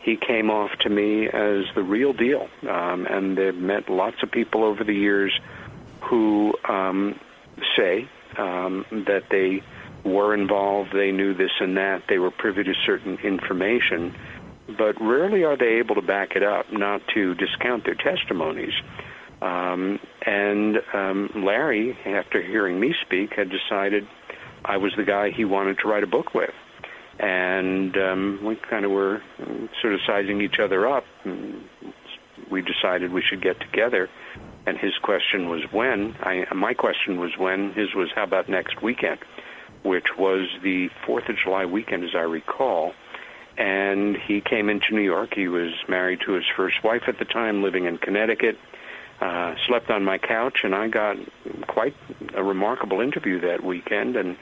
[0.00, 4.30] He came off to me as the real deal, um, and they've met lots of
[4.30, 5.32] people over the years
[6.00, 7.18] who um,
[7.76, 8.08] say
[8.38, 9.62] um, that they
[10.04, 14.14] were involved, they knew this and that, they were privy to certain information,
[14.66, 18.74] but rarely are they able to back it up, not to discount their testimonies.
[19.40, 24.06] Um, and um, Larry, after hearing me speak, had decided
[24.64, 26.54] I was the guy he wanted to write a book with.
[27.18, 29.20] And um, we kind of were
[29.80, 31.04] sort of sizing each other up.
[31.24, 31.64] And
[32.50, 34.08] we decided we should get together
[34.66, 36.14] and his question was when.
[36.20, 37.72] I, my question was when.
[37.72, 39.20] His was how about next weekend,
[39.82, 42.94] which was the Fourth of July weekend, as I recall.
[43.58, 45.34] And he came into New York.
[45.34, 48.58] He was married to his first wife at the time, living in Connecticut.
[49.20, 51.16] Uh, slept on my couch, and I got
[51.68, 51.94] quite
[52.34, 54.16] a remarkable interview that weekend.
[54.16, 54.36] And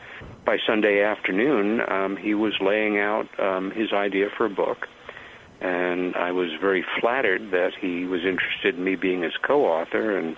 [0.46, 4.88] by Sunday afternoon, um, he was laying out um, his idea for a book
[5.60, 10.36] and I was very flattered that he was interested in me being his co-author, and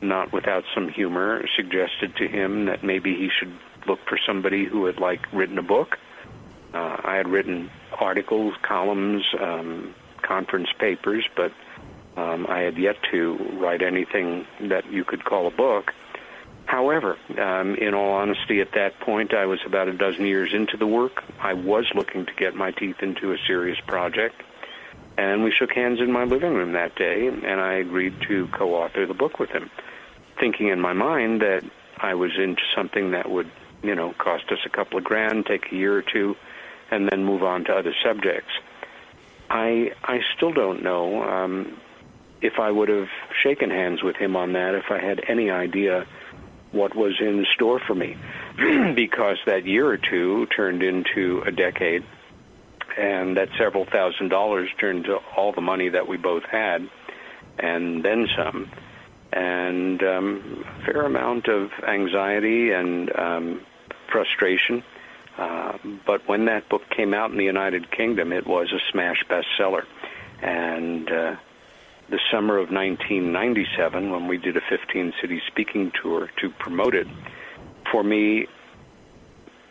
[0.00, 3.52] not without some humor, suggested to him that maybe he should
[3.86, 5.98] look for somebody who had like written a book.
[6.74, 11.52] Uh, I had written articles, columns, um, conference papers, but
[12.16, 15.92] um, I had yet to write anything that you could call a book.
[16.66, 20.76] However, um, in all honesty, at that point, I was about a dozen years into
[20.76, 21.22] the work.
[21.40, 24.42] I was looking to get my teeth into a serious project.
[25.16, 28.74] And we shook hands in my living room that day, and I agreed to co
[28.74, 29.70] author the book with him,
[30.38, 31.62] thinking in my mind that
[31.98, 33.50] I was into something that would,
[33.82, 36.34] you know, cost us a couple of grand, take a year or two,
[36.90, 38.50] and then move on to other subjects.
[39.48, 41.80] I I still don't know um,
[42.42, 43.08] if I would have
[43.42, 46.06] shaken hands with him on that if I had any idea
[46.72, 48.16] what was in store for me
[48.94, 52.04] because that year or two turned into a decade
[52.98, 56.88] and that several thousand dollars turned to all the money that we both had
[57.58, 58.70] and then some
[59.32, 63.60] and um, a fair amount of anxiety and um,
[64.10, 64.82] frustration
[65.38, 69.22] uh, but when that book came out in the United Kingdom, it was a smash
[69.28, 69.84] bestseller.
[70.42, 71.36] And uh,
[72.08, 77.06] the summer of 1997 when we did a 15 city speaking tour to promote it.
[77.90, 78.46] For me,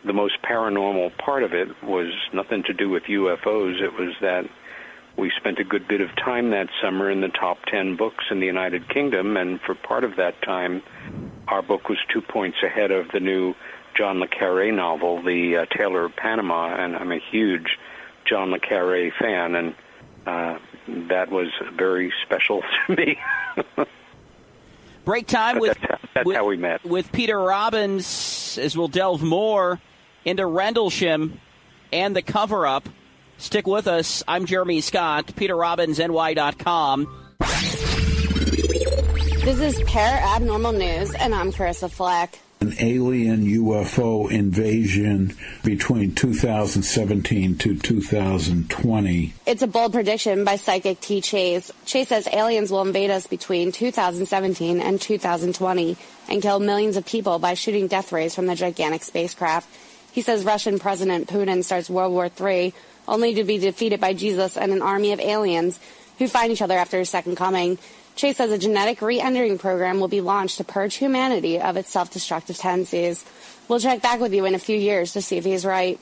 [0.04, 3.80] the most paranormal part of it was nothing to do with UFOs.
[3.82, 4.44] It was that
[5.16, 8.40] we spent a good bit of time that summer in the top 10 books in
[8.40, 10.82] the United Kingdom, and for part of that time,
[11.48, 13.54] our book was two points ahead of the new
[13.96, 17.78] John Le Carre novel, The uh, Tailor of Panama, and I'm a huge
[18.26, 19.74] John Le Carre fan, and
[20.26, 20.58] uh,
[21.08, 23.18] that was very special to me.
[25.04, 28.58] Break time with that's, that's with, how we met with Peter Robbins.
[28.60, 29.80] As we'll delve more
[30.24, 31.40] into Rendlesham
[31.92, 32.88] and the cover up.
[33.38, 34.24] Stick with us.
[34.26, 35.26] I'm Jeremy Scott.
[35.28, 37.22] PeterRobbinsNY.com.
[39.44, 47.78] This is Parabnormal News, and I'm Carissa Flack an alien UFO invasion between 2017 to
[47.78, 49.32] 2020.
[49.46, 51.20] It's a bold prediction by psychic T.
[51.20, 51.70] Chase.
[51.84, 55.96] Chase says aliens will invade us between 2017 and 2020
[56.28, 59.68] and kill millions of people by shooting death rays from the gigantic spacecraft.
[60.10, 62.74] He says Russian President Putin starts World War III
[63.06, 65.78] only to be defeated by Jesus and an army of aliens
[66.18, 67.78] who find each other after his second coming.
[68.16, 72.56] Chase says a genetic re-entering program will be launched to purge humanity of its self-destructive
[72.56, 73.24] tendencies.
[73.68, 76.00] We'll check back with you in a few years to see if he's right.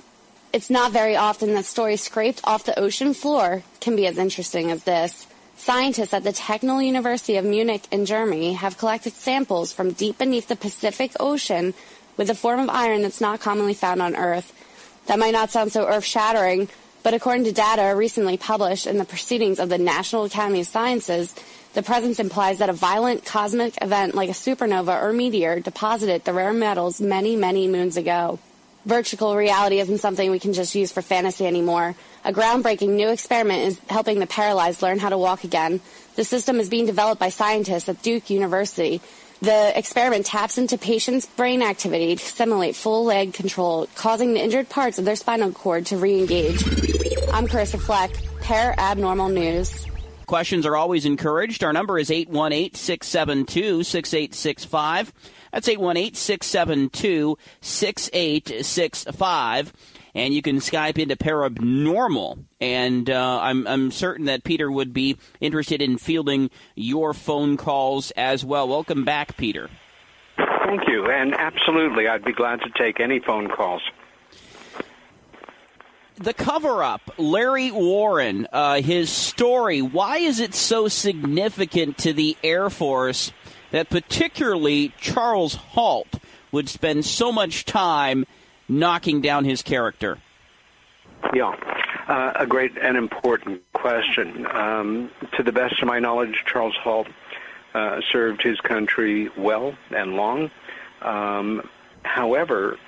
[0.53, 4.71] It's not very often that stories scraped off the ocean floor can be as interesting
[4.71, 5.27] as this.
[5.57, 10.47] Scientists at the Technical University of Munich in Germany have collected samples from deep beneath
[10.47, 11.75] the Pacific Ocean
[12.17, 14.53] with a form of iron that's not commonly found on Earth.
[15.07, 16.69] That might not sound so earth shattering,
[17.03, 21.35] but according to data recently published in the Proceedings of the National Academy of Sciences,
[21.75, 26.33] the presence implies that a violent cosmic event like a supernova or meteor deposited the
[26.33, 28.39] rare metals many, many moons ago.
[28.85, 31.97] Virtual reality isn't something we can just use for fantasy anymore.
[32.25, 35.81] A groundbreaking new experiment is helping the paralyzed learn how to walk again.
[36.15, 39.01] The system is being developed by scientists at Duke University.
[39.41, 44.69] The experiment taps into patients' brain activity to simulate full leg control, causing the injured
[44.69, 46.63] parts of their spinal cord to re-engage.
[47.33, 48.13] I'm Carissa Fleck,
[48.43, 49.87] Parabnormal News.
[50.27, 51.65] Questions are always encouraged.
[51.65, 55.13] Our number is 818 672 6865.
[55.53, 59.73] That's 818 672 6865.
[60.17, 62.45] And you can Skype into Parabnormal.
[62.61, 68.13] And uh, I'm, I'm certain that Peter would be interested in fielding your phone calls
[68.13, 68.69] as well.
[68.69, 69.69] Welcome back, Peter.
[70.37, 71.11] Thank you.
[71.11, 73.83] And absolutely, I'd be glad to take any phone calls
[76.17, 82.37] the cover up, Larry Warren, uh, his story, why is it so significant to the
[82.43, 83.33] Air Force
[83.71, 86.09] that particularly Charles Halt
[86.53, 88.25] would spend so much time
[88.69, 90.19] knocking down his character?
[91.35, 91.57] Yeah,
[92.07, 94.47] uh, a great and important question.
[94.51, 97.09] Um, to the best of my knowledge, Charles Halt
[97.75, 100.51] uh, served his country well and long.
[101.03, 101.69] Um,
[102.05, 102.79] however,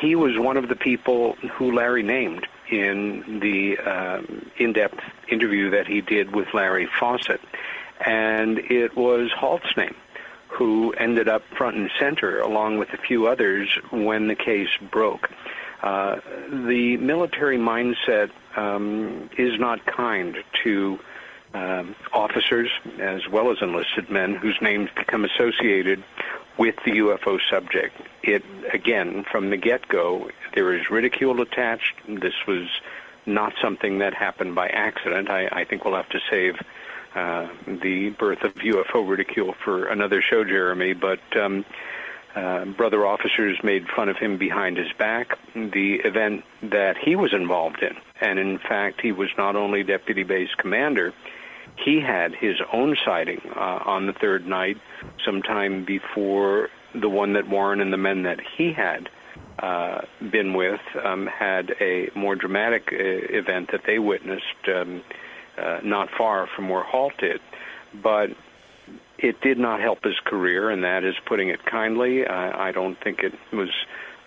[0.00, 5.86] he was one of the people who Larry named in the um, in-depth interview that
[5.86, 7.40] he did with Larry Fawcett,
[8.04, 9.94] and it was Halt's name
[10.48, 15.28] who ended up front and center along with a few others when the case broke.
[15.82, 16.16] Uh,
[16.50, 20.98] the military mindset um, is not kind to
[21.52, 26.02] um, officers as well as enlisted men whose names become associated
[26.58, 28.00] with the UFO subject.
[28.22, 28.42] It,
[28.72, 31.94] again, from the get go, there is ridicule attached.
[32.08, 32.68] This was
[33.26, 35.28] not something that happened by accident.
[35.28, 36.60] I, I think we'll have to save
[37.14, 41.20] uh, the birth of UFO ridicule for another show, Jeremy, but.
[41.36, 41.64] Um,
[42.34, 45.38] uh, brother officers made fun of him behind his back.
[45.54, 50.22] The event that he was involved in, and in fact, he was not only deputy
[50.22, 51.14] base commander,
[51.76, 54.76] he had his own sighting uh, on the third night,
[55.24, 59.08] sometime before the one that Warren and the men that he had
[59.58, 65.02] uh, been with um, had a more dramatic uh, event that they witnessed um,
[65.58, 67.40] uh, not far from where Halt did.
[68.02, 68.30] But
[69.18, 72.26] it did not help his career, and that is putting it kindly.
[72.26, 73.70] I don't think it was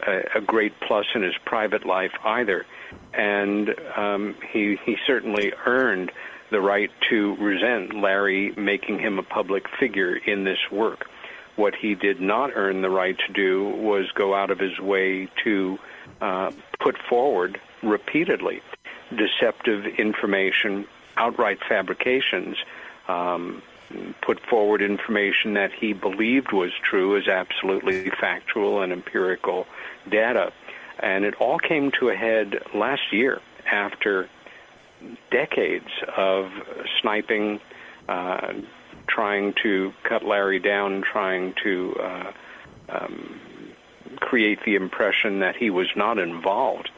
[0.06, 2.66] a, a great plus in his private life either.
[3.14, 6.12] And um, he he certainly earned
[6.52, 11.10] the right to resent Larry making him a public figure in this work.
[11.56, 15.28] What he did not earn the right to do was go out of his way
[15.44, 15.78] to
[16.22, 18.62] uh, put forward repeatedly
[19.16, 20.86] deceptive information,
[21.18, 22.58] outright fabrications,
[23.08, 23.62] um,
[24.22, 29.66] put forward information that he believed was true as absolutely factual and empirical
[30.08, 30.54] data.
[31.00, 33.42] And it all came to a head last year
[33.72, 34.30] after
[35.32, 36.52] decades of
[37.02, 37.60] sniping,
[38.08, 38.54] uh,
[39.08, 42.32] trying to cut Larry down, trying to uh,
[42.90, 43.40] um,
[44.18, 46.90] create the impression that he was not involved.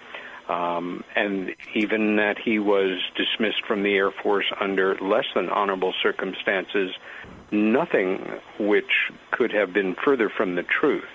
[0.49, 5.93] Um, and even that he was dismissed from the Air Force under less than honorable
[6.03, 6.91] circumstances,
[7.51, 8.19] nothing
[8.59, 11.07] which could have been further from the truth.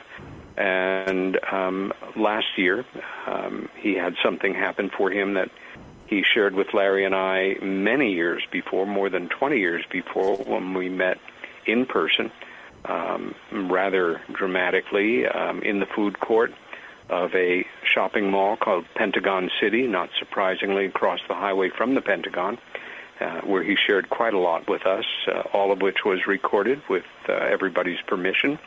[0.57, 2.87] And um, last year,
[3.27, 5.51] um, he had something happen for him that
[6.07, 10.75] he shared with Larry and I many years before, more than 20 years before, when
[10.75, 11.19] we met
[11.67, 12.31] in person,
[12.85, 16.53] um, rather dramatically, um, in the food court
[17.09, 22.59] of a shopping mall called Pentagon City, not surprisingly, across the highway from the Pentagon,
[23.21, 26.81] uh, where he shared quite a lot with us, uh, all of which was recorded
[26.89, 28.59] with uh, everybody's permission.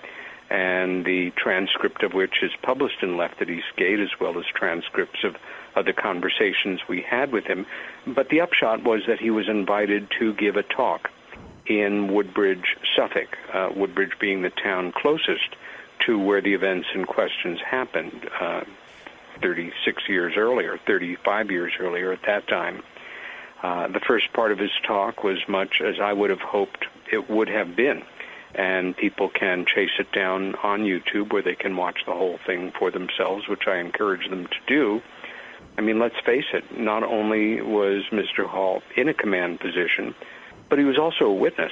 [0.49, 5.23] And the transcript of which is published in Left at Eastgate, as well as transcripts
[5.23, 5.35] of
[5.75, 7.65] other conversations we had with him.
[8.05, 11.09] But the upshot was that he was invited to give a talk
[11.65, 15.55] in Woodbridge, Suffolk, uh, Woodbridge being the town closest
[16.05, 18.61] to where the events and questions happened uh,
[19.41, 22.83] 36 years earlier, 35 years earlier at that time.
[23.61, 27.29] Uh, the first part of his talk was much as I would have hoped it
[27.29, 28.03] would have been.
[28.55, 32.71] And people can chase it down on YouTube where they can watch the whole thing
[32.71, 35.01] for themselves, which I encourage them to do.
[35.79, 38.45] I mean, let's face it, not only was Mr.
[38.45, 40.13] Halt in a command position,
[40.69, 41.71] but he was also a witness.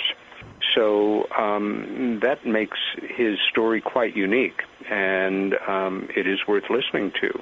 [0.73, 7.41] So um, that makes his story quite unique, and um, it is worth listening to.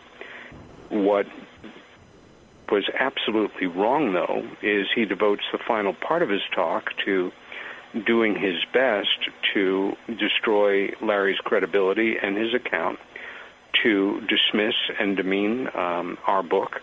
[0.90, 1.28] What
[2.72, 7.32] was absolutely wrong, though, is he devotes the final part of his talk to
[8.08, 12.98] doing his best to destroy Larry's credibility and his account,
[13.86, 16.82] to dismiss and demean um, our book,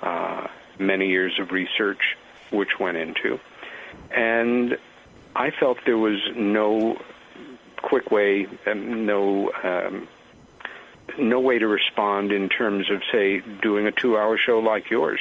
[0.00, 0.46] uh,
[0.78, 2.16] many years of research
[2.50, 3.40] which went into.
[4.12, 4.78] And
[5.34, 7.02] I felt there was no
[7.82, 10.08] quick way, um, no um,
[11.18, 15.20] no way to respond in terms of, say, doing a two-hour show like yours,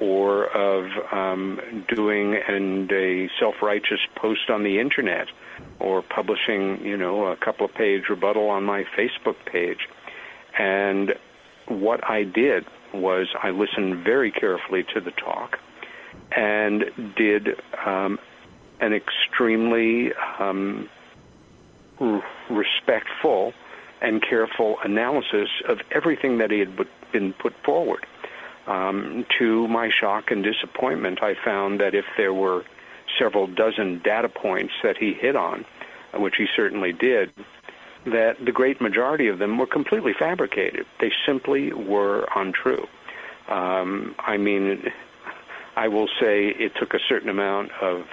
[0.00, 5.28] or of um, doing and a self-righteous post on the internet,
[5.78, 9.88] or publishing, you know, a couple of page rebuttal on my Facebook page.
[10.58, 11.14] And
[11.66, 15.58] what I did was I listened very carefully to the talk
[16.32, 16.84] and
[17.16, 18.18] did um,
[18.80, 20.88] an extremely um,
[22.48, 23.52] respectful
[24.00, 26.76] and careful analysis of everything that he had
[27.12, 28.06] been put forward.
[28.66, 32.64] Um, to my shock and disappointment, I found that if there were
[33.18, 35.64] several dozen data points that he hit on,
[36.14, 37.32] which he certainly did,
[38.06, 40.86] that the great majority of them were completely fabricated.
[41.00, 42.86] They simply were untrue.
[43.48, 44.90] Um, I mean,
[45.76, 48.06] I will say it took a certain amount of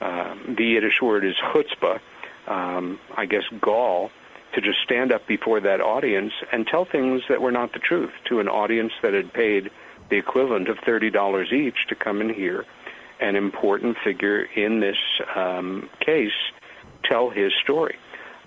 [0.00, 2.00] um, the Yiddish word is chutzpah,
[2.46, 4.10] um, I guess gall,
[4.54, 8.12] to just stand up before that audience and tell things that were not the truth
[8.26, 9.70] to an audience that had paid
[10.08, 12.64] the equivalent of $30 each to come and hear
[13.20, 14.96] an important figure in this
[15.34, 16.32] um, case
[17.04, 17.96] tell his story.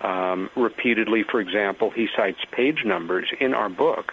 [0.02, 4.12] Um, repeatedly, for example, he cites page numbers in our book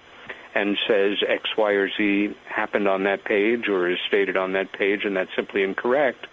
[0.56, 4.72] and says X, Y, or Z happened on that page or is stated on that
[4.72, 6.28] page, and that's simply incorrect.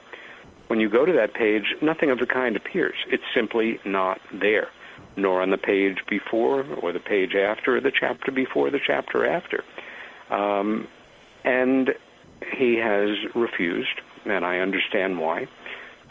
[0.68, 2.96] When you go to that page, nothing of the kind appears.
[3.08, 4.68] It's simply not there
[5.16, 9.26] nor on the page before or the page after or the chapter before the chapter
[9.26, 9.64] after.
[10.30, 10.88] Um,
[11.44, 11.94] and
[12.56, 15.48] he has refused, and I understand why,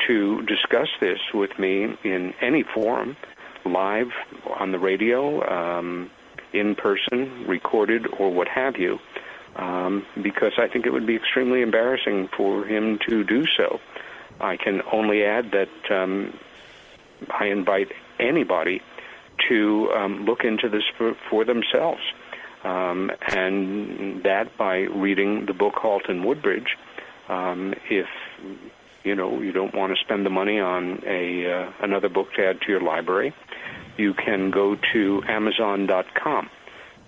[0.08, 3.16] to discuss this with me in any forum,
[3.66, 4.12] live,
[4.60, 6.10] on the radio, um,
[6.54, 9.00] in person, recorded, or what have you,
[9.56, 13.80] um, because I think it would be extremely embarrassing for him to do so.
[14.40, 16.38] I can only add that um,
[17.30, 18.82] I invite anybody
[19.50, 22.02] to um, look into this for, for themselves.
[22.64, 26.76] Um, and that by reading the book Halt in Woodbridge,
[27.30, 28.08] um, if
[29.06, 32.46] you know you don't want to spend the money on a uh, another book to
[32.46, 33.34] add to your library,
[33.98, 36.50] you can go to Amazon.com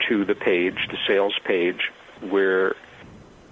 [0.07, 1.91] to the page, the sales page,
[2.29, 2.75] where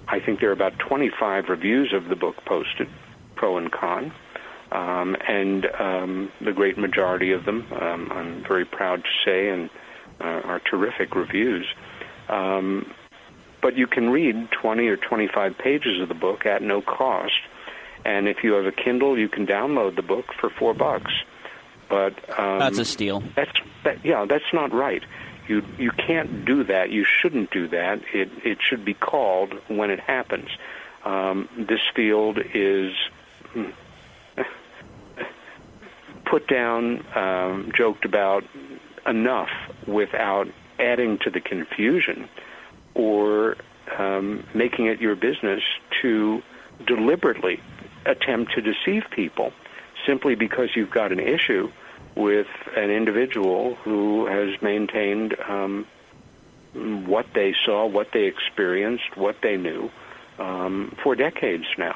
[0.07, 2.87] I think there are about 25 reviews of the book posted,
[3.35, 4.13] pro and con.
[4.71, 9.69] Um, and um, the great majority of them, um, I'm very proud to say, and
[10.19, 11.65] uh, are terrific reviews.
[12.29, 12.91] Um,
[13.61, 17.33] but you can read 20 or 25 pages of the book at no cost.
[18.05, 21.11] And if you have a Kindle, you can download the book for four bucks.
[21.89, 23.23] But um, that's a steal.
[23.35, 23.51] That's
[23.83, 25.03] that, yeah, that's not right.
[25.47, 26.91] You you can't do that.
[26.91, 28.01] You shouldn't do that.
[28.13, 30.49] It it should be called when it happens.
[31.03, 32.93] Um, this field is
[33.51, 33.69] hmm,
[36.25, 38.43] put down, um, joked about
[39.05, 39.49] enough
[39.87, 40.47] without
[40.79, 42.27] adding to the confusion
[42.95, 43.55] or
[43.97, 45.61] um, making it your business
[46.01, 46.41] to
[46.85, 47.61] deliberately
[48.05, 49.51] attempt to deceive people
[50.05, 51.71] simply because you've got an issue
[52.15, 55.85] with an individual who has maintained um,
[56.73, 59.89] what they saw, what they experienced, what they knew
[60.39, 61.95] um, for decades now.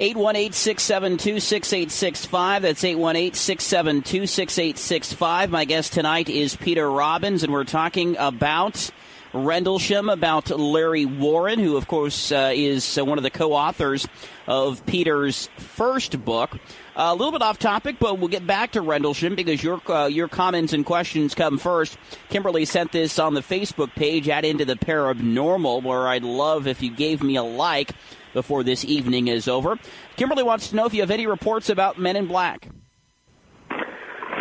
[0.00, 2.62] 818 672 6865.
[2.62, 5.50] That's 818 672 6865.
[5.50, 8.90] My guest tonight is Peter Robbins, and we're talking about
[9.34, 14.06] Rendlesham, about Larry Warren, who, of course, uh, is uh, one of the co authors
[14.46, 16.54] of Peter's first book.
[16.96, 20.06] Uh, a little bit off topic, but we'll get back to Rendlesham because your uh,
[20.06, 21.98] your comments and questions come first.
[22.28, 26.80] Kimberly sent this on the Facebook page at Into the Parabnormal, where I'd love if
[26.80, 27.90] you gave me a like
[28.34, 29.78] before this evening is over.
[30.16, 32.68] Kimberly wants to know if you have any reports about Men in Black.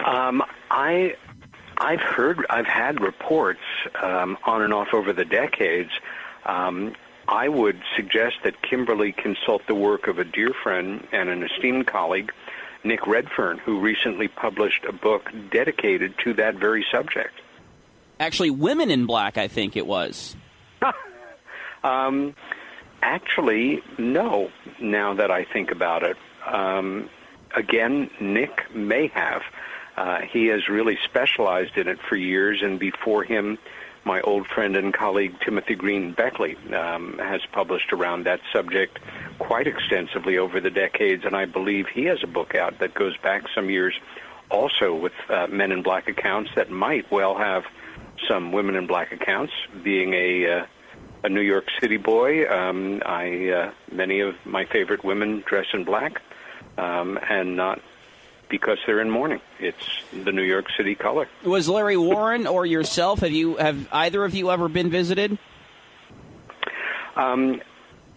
[0.05, 1.15] Um, I
[1.83, 3.59] I've heard I've had reports
[4.01, 5.91] um, on and off over the decades.
[6.45, 6.95] Um,
[7.27, 11.87] I would suggest that Kimberly consult the work of a dear friend and an esteemed
[11.87, 12.31] colleague,
[12.85, 17.33] Nick Redfern, who recently published a book dedicated to that very subject.
[18.17, 20.37] Actually, Women in Black, I think it was.
[21.83, 22.33] um,
[23.01, 26.15] actually, no, now that I think about it.
[26.45, 27.09] Um,
[27.53, 29.41] again, Nick may have.
[29.95, 33.57] Uh, he has really specialized in it for years, and before him,
[34.05, 38.99] my old friend and colleague Timothy Green Beckley um, has published around that subject
[39.39, 43.15] quite extensively over the decades, and I believe he has a book out that goes
[43.17, 43.93] back some years
[44.49, 47.63] also with uh, men in black accounts that might well have
[48.27, 49.53] some women in black accounts.
[49.83, 50.65] Being a uh,
[51.23, 55.85] a New York City boy, um, I uh, many of my favorite women dress in
[55.85, 56.21] black,
[56.77, 57.81] um, and not
[58.53, 59.41] because they're in mourning.
[59.59, 61.27] It's the New York City color.
[61.43, 63.21] Was Larry Warren or yourself?
[63.21, 65.39] Have you have either of you ever been visited?
[67.15, 67.63] Um,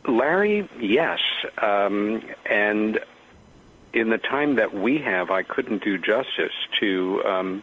[0.06, 1.20] Larry, yes,
[1.62, 3.00] um, and
[3.94, 7.62] in the time that we have, I couldn't do justice to um,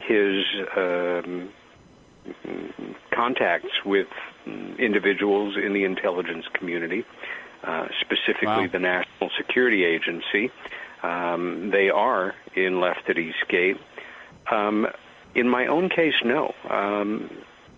[0.00, 0.44] his
[0.76, 1.48] um,
[3.10, 4.08] contacts with
[4.78, 7.06] individuals in the intelligence community,
[7.64, 8.68] uh, specifically wow.
[8.70, 10.50] the National Security Agency.
[11.02, 13.78] Um, they are in left at Eastgate.
[14.50, 14.86] Um,
[15.34, 16.54] in my own case, no.
[16.68, 17.30] Um,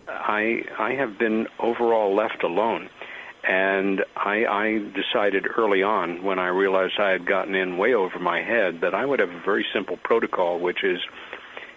[0.07, 2.89] I I have been overall left alone,
[3.43, 8.19] and I, I decided early on when I realized I had gotten in way over
[8.19, 10.99] my head that I would have a very simple protocol, which is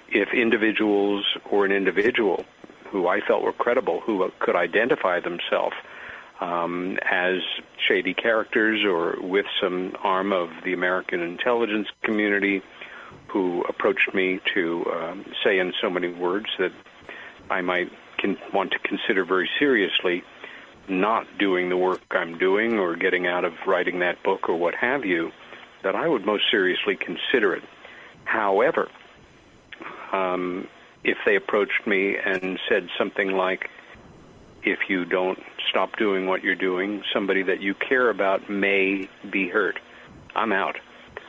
[0.09, 2.45] if individuals or an individual
[2.91, 5.75] who I felt were credible, who could identify themselves
[6.41, 7.41] um, as
[7.89, 12.63] shady characters or with some arm of the American intelligence community
[13.29, 16.73] who approached me to um, say in so many words that
[17.51, 17.91] I might
[18.53, 20.25] want to consider very seriously
[20.89, 24.75] not doing the work I'm doing or getting out of writing that book or what
[24.75, 25.33] have you,
[25.83, 27.63] that I would most seriously consider it.
[28.25, 28.89] However,
[30.13, 30.69] um,
[31.05, 33.69] if they approached me and said something like,
[34.63, 39.49] if you don't stop doing what you're doing, somebody that you care about may be
[39.49, 39.79] hurt.
[40.35, 40.77] I'm out.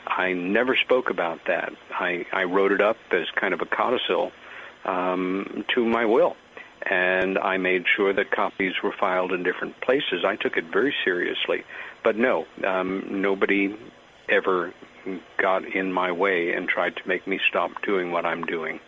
[0.06, 1.74] I never spoke about that.
[1.92, 4.32] I, I wrote it up as kind of a codicil
[4.86, 6.36] um, to my will,
[6.90, 10.24] and I made sure that copies were filed in different places.
[10.26, 11.64] I took it very seriously.
[12.04, 13.76] But no, um, nobody
[14.30, 14.74] ever
[15.38, 18.80] got in my way and tried to make me stop doing what I'm doing.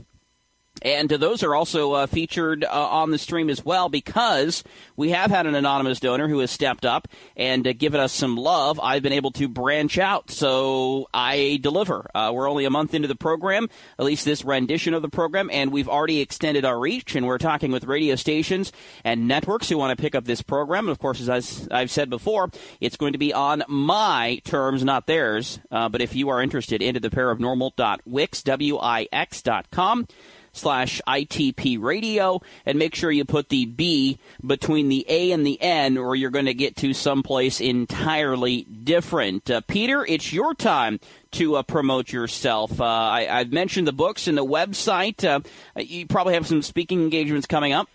[0.82, 4.64] and those are also uh, featured uh, on the stream as well because
[4.96, 8.36] we have had an anonymous donor who has stepped up and uh, given us some
[8.36, 8.80] love.
[8.80, 12.10] I've been able to branch out, so I deliver.
[12.14, 15.50] Uh, we're only a month into the program, at least this rendition of the program,
[15.52, 17.16] and we've already extended our reach.
[17.16, 18.72] And we're talking with radio stations
[19.04, 20.86] and networks who want to pick up this program.
[20.86, 22.50] And Of course, as I've said before,
[22.80, 25.60] it's going to be on my terms, not theirs.
[25.72, 30.08] Uh, but if you are interested, into the parabnormal.wix, W-I-X dot com
[30.56, 35.62] slash ITP radio and make sure you put the B between the A and the
[35.62, 39.50] N or you're going to get to someplace entirely different.
[39.50, 41.00] Uh, Peter, it's your time
[41.32, 42.80] to uh, promote yourself.
[42.80, 45.24] Uh, I, have mentioned the books and the website.
[45.24, 45.42] Uh,
[45.80, 47.90] you probably have some speaking engagements coming up.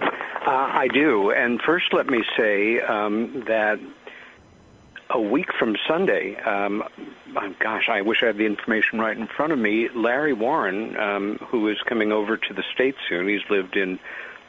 [0.00, 1.30] Uh, I do.
[1.30, 3.78] And first, let me say um, that
[5.12, 6.82] a week from Sunday, um,
[7.58, 9.88] gosh, I wish I had the information right in front of me.
[9.94, 13.98] Larry Warren, um, who is coming over to the States soon, he's lived in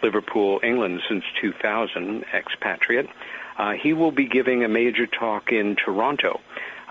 [0.02, 3.10] Liverpool, England since 2000, expatriate.
[3.58, 6.40] Uh, he will be giving a major talk in Toronto.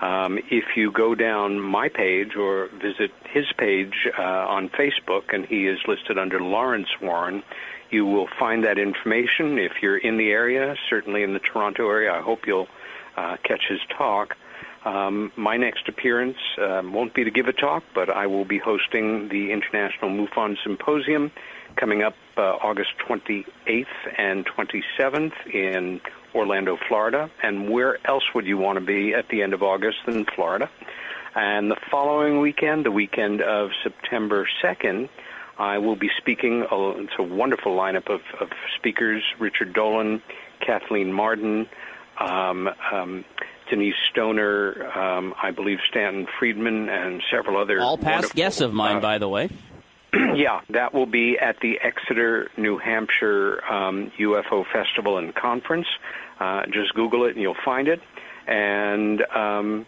[0.01, 5.45] Um, if you go down my page or visit his page uh, on Facebook, and
[5.45, 7.43] he is listed under Lawrence Warren,
[7.89, 9.57] you will find that information.
[9.57, 12.67] If you're in the area, certainly in the Toronto area, I hope you'll
[13.17, 14.35] uh, catch his talk.
[14.85, 18.57] Um, my next appearance um, won't be to give a talk, but I will be
[18.57, 21.31] hosting the International MUFON Symposium
[21.77, 23.85] coming up uh, August 28th
[24.17, 26.01] and 27th in
[26.35, 27.29] Orlando, Florida.
[27.41, 30.69] And where else would you want to be at the end of August than Florida?
[31.35, 35.09] And the following weekend, the weekend of September 2nd,
[35.57, 36.65] I will be speaking.
[36.71, 40.21] It's a wonderful lineup of, of speakers Richard Dolan,
[40.59, 41.67] Kathleen Marden,
[42.19, 43.25] um, um,
[43.69, 47.79] Denise Stoner, um, I believe Stanton Friedman, and several other.
[47.79, 49.49] All past guests of mine, uh, by the way.
[50.35, 55.87] yeah, that will be at the Exeter, New Hampshire um, UFO Festival and Conference.
[56.39, 58.01] Uh, just Google it and you'll find it.
[58.45, 59.85] And um,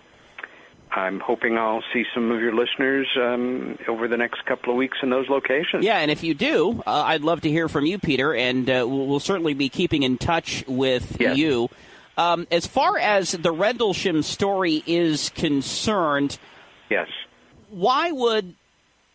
[0.91, 4.97] I'm hoping I'll see some of your listeners um, over the next couple of weeks
[5.03, 5.83] in those locations.
[5.83, 8.85] Yeah, and if you do, uh, I'd love to hear from you, Peter, and uh,
[8.87, 11.37] we'll, we'll, certainly be keeping in touch with yes.
[11.37, 11.69] you.
[12.17, 16.37] Um, as far as the Rendlesham story is concerned,
[16.89, 17.09] yes.
[17.69, 18.55] Why would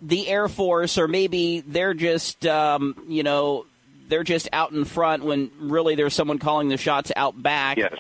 [0.03, 3.67] the Air Force, or maybe they're just, um, you know,
[4.09, 7.79] they're just out in front when really there's someone calling the shots out back?
[7.79, 7.95] Yes.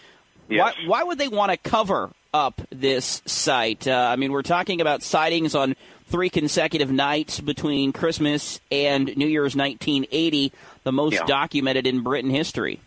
[0.48, 0.74] Yes.
[0.76, 3.86] Why, why would they want to cover up this site?
[3.86, 5.76] Uh, I mean, we're talking about sightings on
[6.08, 10.52] three consecutive nights between Christmas and New Year's 1980,
[10.82, 11.24] the most yeah.
[11.24, 12.80] documented in Britain history.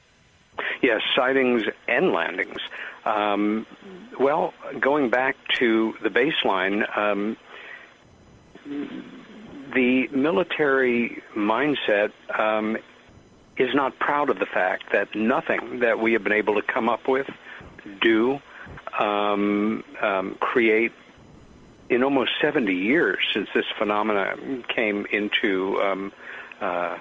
[0.81, 2.59] Yes, sightings and landings.
[3.05, 3.65] Um,
[4.19, 7.37] well, going back to the baseline, um,
[9.73, 12.77] the military mindset um,
[13.57, 16.89] is not proud of the fact that nothing that we have been able to come
[16.89, 17.27] up with,
[18.01, 18.39] do,
[18.99, 20.91] um, um, create
[21.89, 24.35] in almost 70 years since this phenomena
[24.73, 26.11] came into, um,
[26.61, 26.97] uh,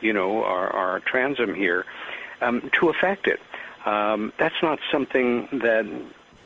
[0.00, 1.84] you know, our, our transom here,
[2.40, 3.40] um, to affect it.
[3.86, 5.86] Um, that's not something that,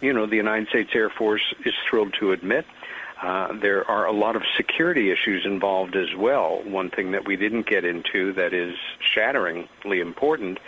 [0.01, 2.65] you know, the United States Air Force is thrilled to admit.
[3.21, 6.63] Uh, there are a lot of security issues involved as well.
[6.65, 10.59] One thing that we didn't get into that is shatteringly important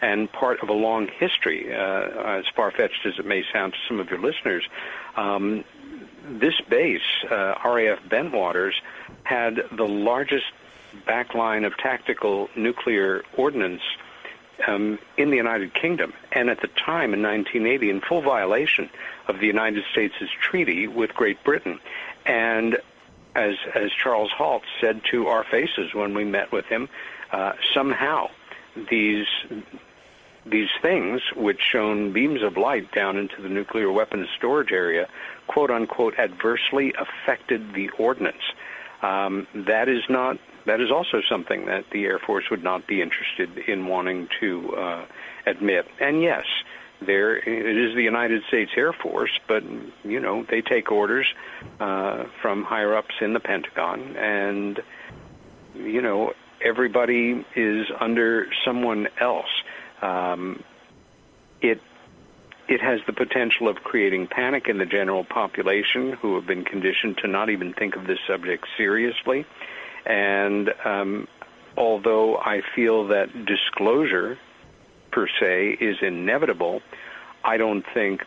[0.00, 3.78] and part of a long history, uh, as far fetched as it may sound to
[3.88, 4.68] some of your listeners.
[5.16, 5.64] Um,
[6.28, 7.00] this base,
[7.30, 8.74] uh, RAF Bentwaters,
[9.24, 10.46] had the largest
[11.06, 13.82] backline of tactical nuclear ordnance
[14.66, 18.90] um, in the United Kingdom, and at the time in 1980, in full violation
[19.28, 21.80] of the United States' treaty with Great Britain.
[22.26, 22.78] And
[23.34, 26.88] as as Charles Halt said to our faces when we met with him,
[27.32, 28.30] uh, somehow
[28.90, 29.26] these
[30.46, 35.08] these things, which shone beams of light down into the nuclear weapons storage area,
[35.46, 38.42] quote unquote, adversely affected the ordnance.
[39.02, 43.02] Um, that is not that is also something that the Air Force would not be
[43.02, 45.04] interested in wanting to uh,
[45.46, 45.86] admit.
[46.00, 46.44] And yes,
[47.00, 49.62] there it is the United States Air Force, but
[50.04, 51.26] you know they take orders
[51.80, 54.80] uh, from higher ups in the Pentagon, and
[55.74, 56.32] you know
[56.62, 59.62] everybody is under someone else.
[60.00, 60.62] Um,
[61.60, 61.80] it
[62.68, 67.18] it has the potential of creating panic in the general population who have been conditioned
[67.18, 69.44] to not even think of this subject seriously.
[70.06, 71.28] And um,
[71.76, 74.38] although I feel that disclosure
[75.10, 76.82] per se is inevitable,
[77.44, 78.24] I don't think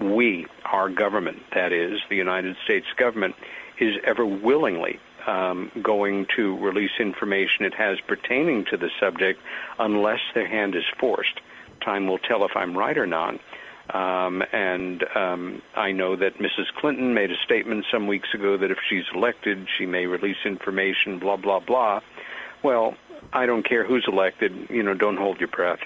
[0.00, 3.34] we, our government, that is, the United States government,
[3.78, 9.40] is ever willingly um, going to release information it has pertaining to the subject
[9.78, 11.40] unless their hand is forced.
[11.80, 13.38] Time will tell if I'm right or not.
[13.90, 16.66] Um, and um, I know that Mrs.
[16.78, 21.18] Clinton made a statement some weeks ago that if she's elected, she may release information,
[21.18, 22.00] blah, blah, blah.
[22.62, 22.94] Well,
[23.32, 24.68] I don't care who's elected.
[24.68, 25.80] You know, don't hold your breath.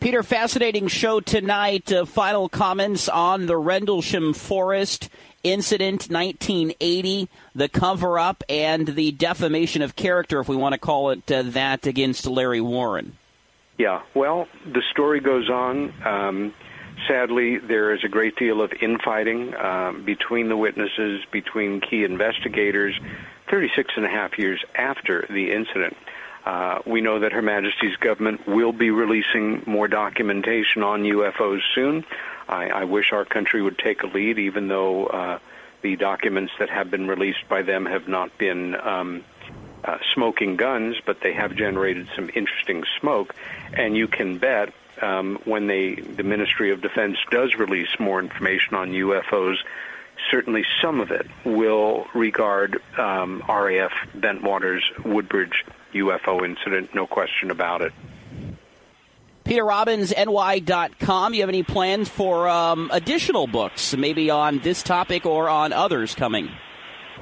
[0.00, 1.90] Peter, fascinating show tonight.
[1.90, 5.08] Uh, final comments on the Rendlesham Forest
[5.42, 11.10] incident 1980, the cover up, and the defamation of character, if we want to call
[11.10, 13.16] it uh, that, against Larry Warren.
[13.78, 15.92] Yeah, well, the story goes on.
[16.04, 16.54] Um,
[17.08, 22.94] sadly, there is a great deal of infighting um, between the witnesses, between key investigators,
[23.50, 25.96] 36 and a half years after the incident.
[26.46, 32.04] Uh, we know that Her Majesty's government will be releasing more documentation on UFOs soon.
[32.48, 35.38] I, I wish our country would take a lead, even though uh,
[35.82, 39.24] the documents that have been released by them have not been um,
[39.84, 43.34] uh, smoking guns, but they have generated some interesting smoke.
[43.74, 48.74] And you can bet um, when they, the Ministry of Defense does release more information
[48.74, 49.56] on UFOs,
[50.30, 57.82] certainly some of it will regard um, RAF Bentwaters Woodbridge UFO incident, no question about
[57.82, 57.92] it.
[59.44, 61.34] Peter Robbins, NY.com.
[61.34, 66.14] You have any plans for um, additional books, maybe on this topic or on others
[66.14, 66.50] coming?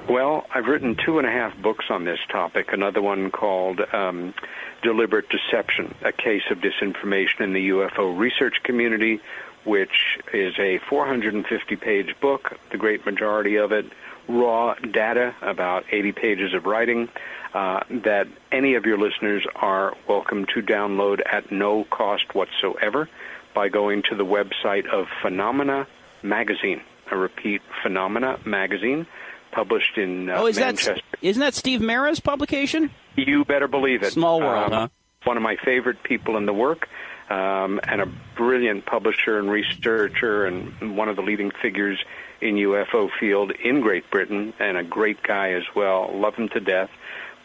[0.08, 2.72] Well, I've written two and a half books on this topic.
[2.72, 4.34] Another one called um,
[4.82, 9.20] Deliberate Deception, a case of disinformation in the UFO research community,
[9.64, 13.86] which is a 450 page book, the great majority of it
[14.28, 17.08] raw data, about 80 pages of writing,
[17.54, 23.08] uh, that any of your listeners are welcome to download at no cost whatsoever
[23.54, 25.86] by going to the website of Phenomena
[26.22, 26.80] Magazine.
[27.10, 29.06] I repeat, Phenomena Magazine,
[29.52, 30.94] published in uh, oh, is Manchester.
[30.94, 32.90] That, isn't that Steve Mera's publication?
[33.16, 34.12] You better believe it.
[34.12, 34.88] Small world, um, huh?
[35.24, 36.88] One of my favorite people in the work.
[37.30, 38.06] Um, and a
[38.36, 41.98] brilliant publisher and researcher, and one of the leading figures
[42.42, 46.10] in UFO field in Great Britain, and a great guy as well.
[46.12, 46.90] Love him to death.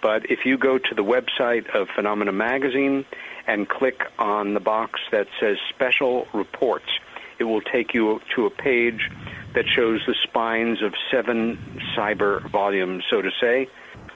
[0.01, 3.05] But if you go to the website of Phenomena Magazine
[3.45, 6.89] and click on the box that says Special Reports,
[7.39, 9.09] it will take you to a page
[9.57, 11.57] that shows the spines of seven
[11.97, 13.67] cyber volumes, so to say.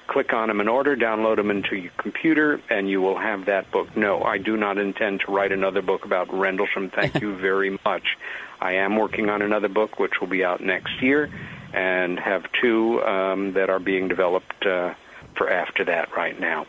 [0.05, 3.71] Click on them in order, download them into your computer, and you will have that
[3.71, 3.97] book.
[3.97, 6.91] No, I do not intend to write another book about Rendlesham.
[6.91, 8.17] Thank you very much.
[8.59, 11.27] I am working on another book, which will be out next year,
[11.73, 14.93] and have two um, that are being developed uh,
[15.35, 16.67] for after that right now.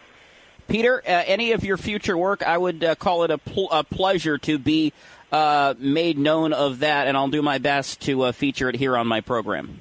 [0.66, 3.84] Peter, uh, any of your future work, I would uh, call it a, pl- a,
[3.84, 4.94] pleasure to be
[5.32, 8.96] uh, made known of that, and I'll do my best to uh, feature it here
[8.96, 9.80] on my program.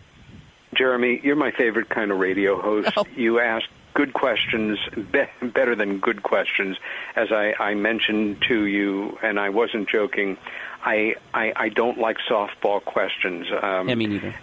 [0.73, 2.90] Jeremy, you're my favorite kind of radio host.
[2.95, 3.06] Oh.
[3.15, 4.80] You ask good questions,
[5.11, 6.78] be- better than good questions.
[7.15, 10.38] As I, I mentioned to you, and I wasn't joking,
[10.84, 13.48] I, I, I don't like softball questions.
[13.61, 14.36] Um, yeah, me neither.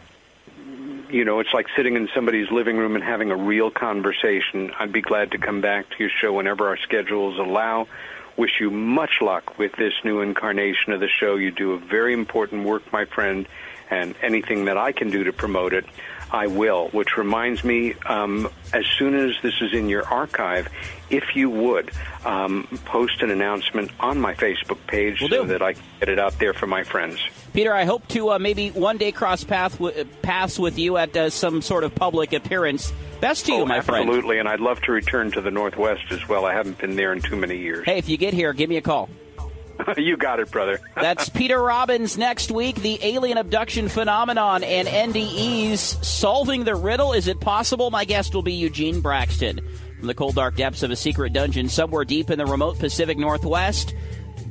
[1.10, 4.70] You know, it's like sitting in somebody's living room and having a real conversation.
[4.78, 7.88] I'd be glad to come back to your show whenever our schedules allow.
[8.38, 11.34] Wish you much luck with this new incarnation of the show.
[11.34, 13.48] You do a very important work, my friend,
[13.90, 15.84] and anything that I can do to promote it,
[16.30, 16.86] I will.
[16.90, 20.68] Which reminds me, um, as soon as this is in your archive,
[21.10, 21.90] if you would
[22.24, 26.18] um, post an announcement on my Facebook page Will so that I can get it
[26.18, 27.20] out there for my friends.
[27.52, 31.16] Peter, I hope to uh, maybe one day cross path w- paths with you at
[31.16, 32.92] uh, some sort of public appearance.
[33.20, 33.82] Best to oh, you, my absolutely.
[33.82, 34.08] friend.
[34.08, 36.44] Absolutely, and I'd love to return to the Northwest as well.
[36.44, 37.84] I haven't been there in too many years.
[37.84, 39.08] Hey, if you get here, give me a call.
[39.96, 40.80] you got it, brother.
[40.94, 42.76] That's Peter Robbins next week.
[42.76, 47.12] The alien abduction phenomenon and NDEs solving the riddle.
[47.12, 47.90] Is it possible?
[47.90, 49.60] My guest will be Eugene Braxton
[49.98, 53.18] from the cold, dark depths of a secret dungeon somewhere deep in the remote Pacific
[53.18, 53.94] Northwest.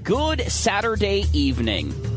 [0.04, 2.17] Good Saturday evening.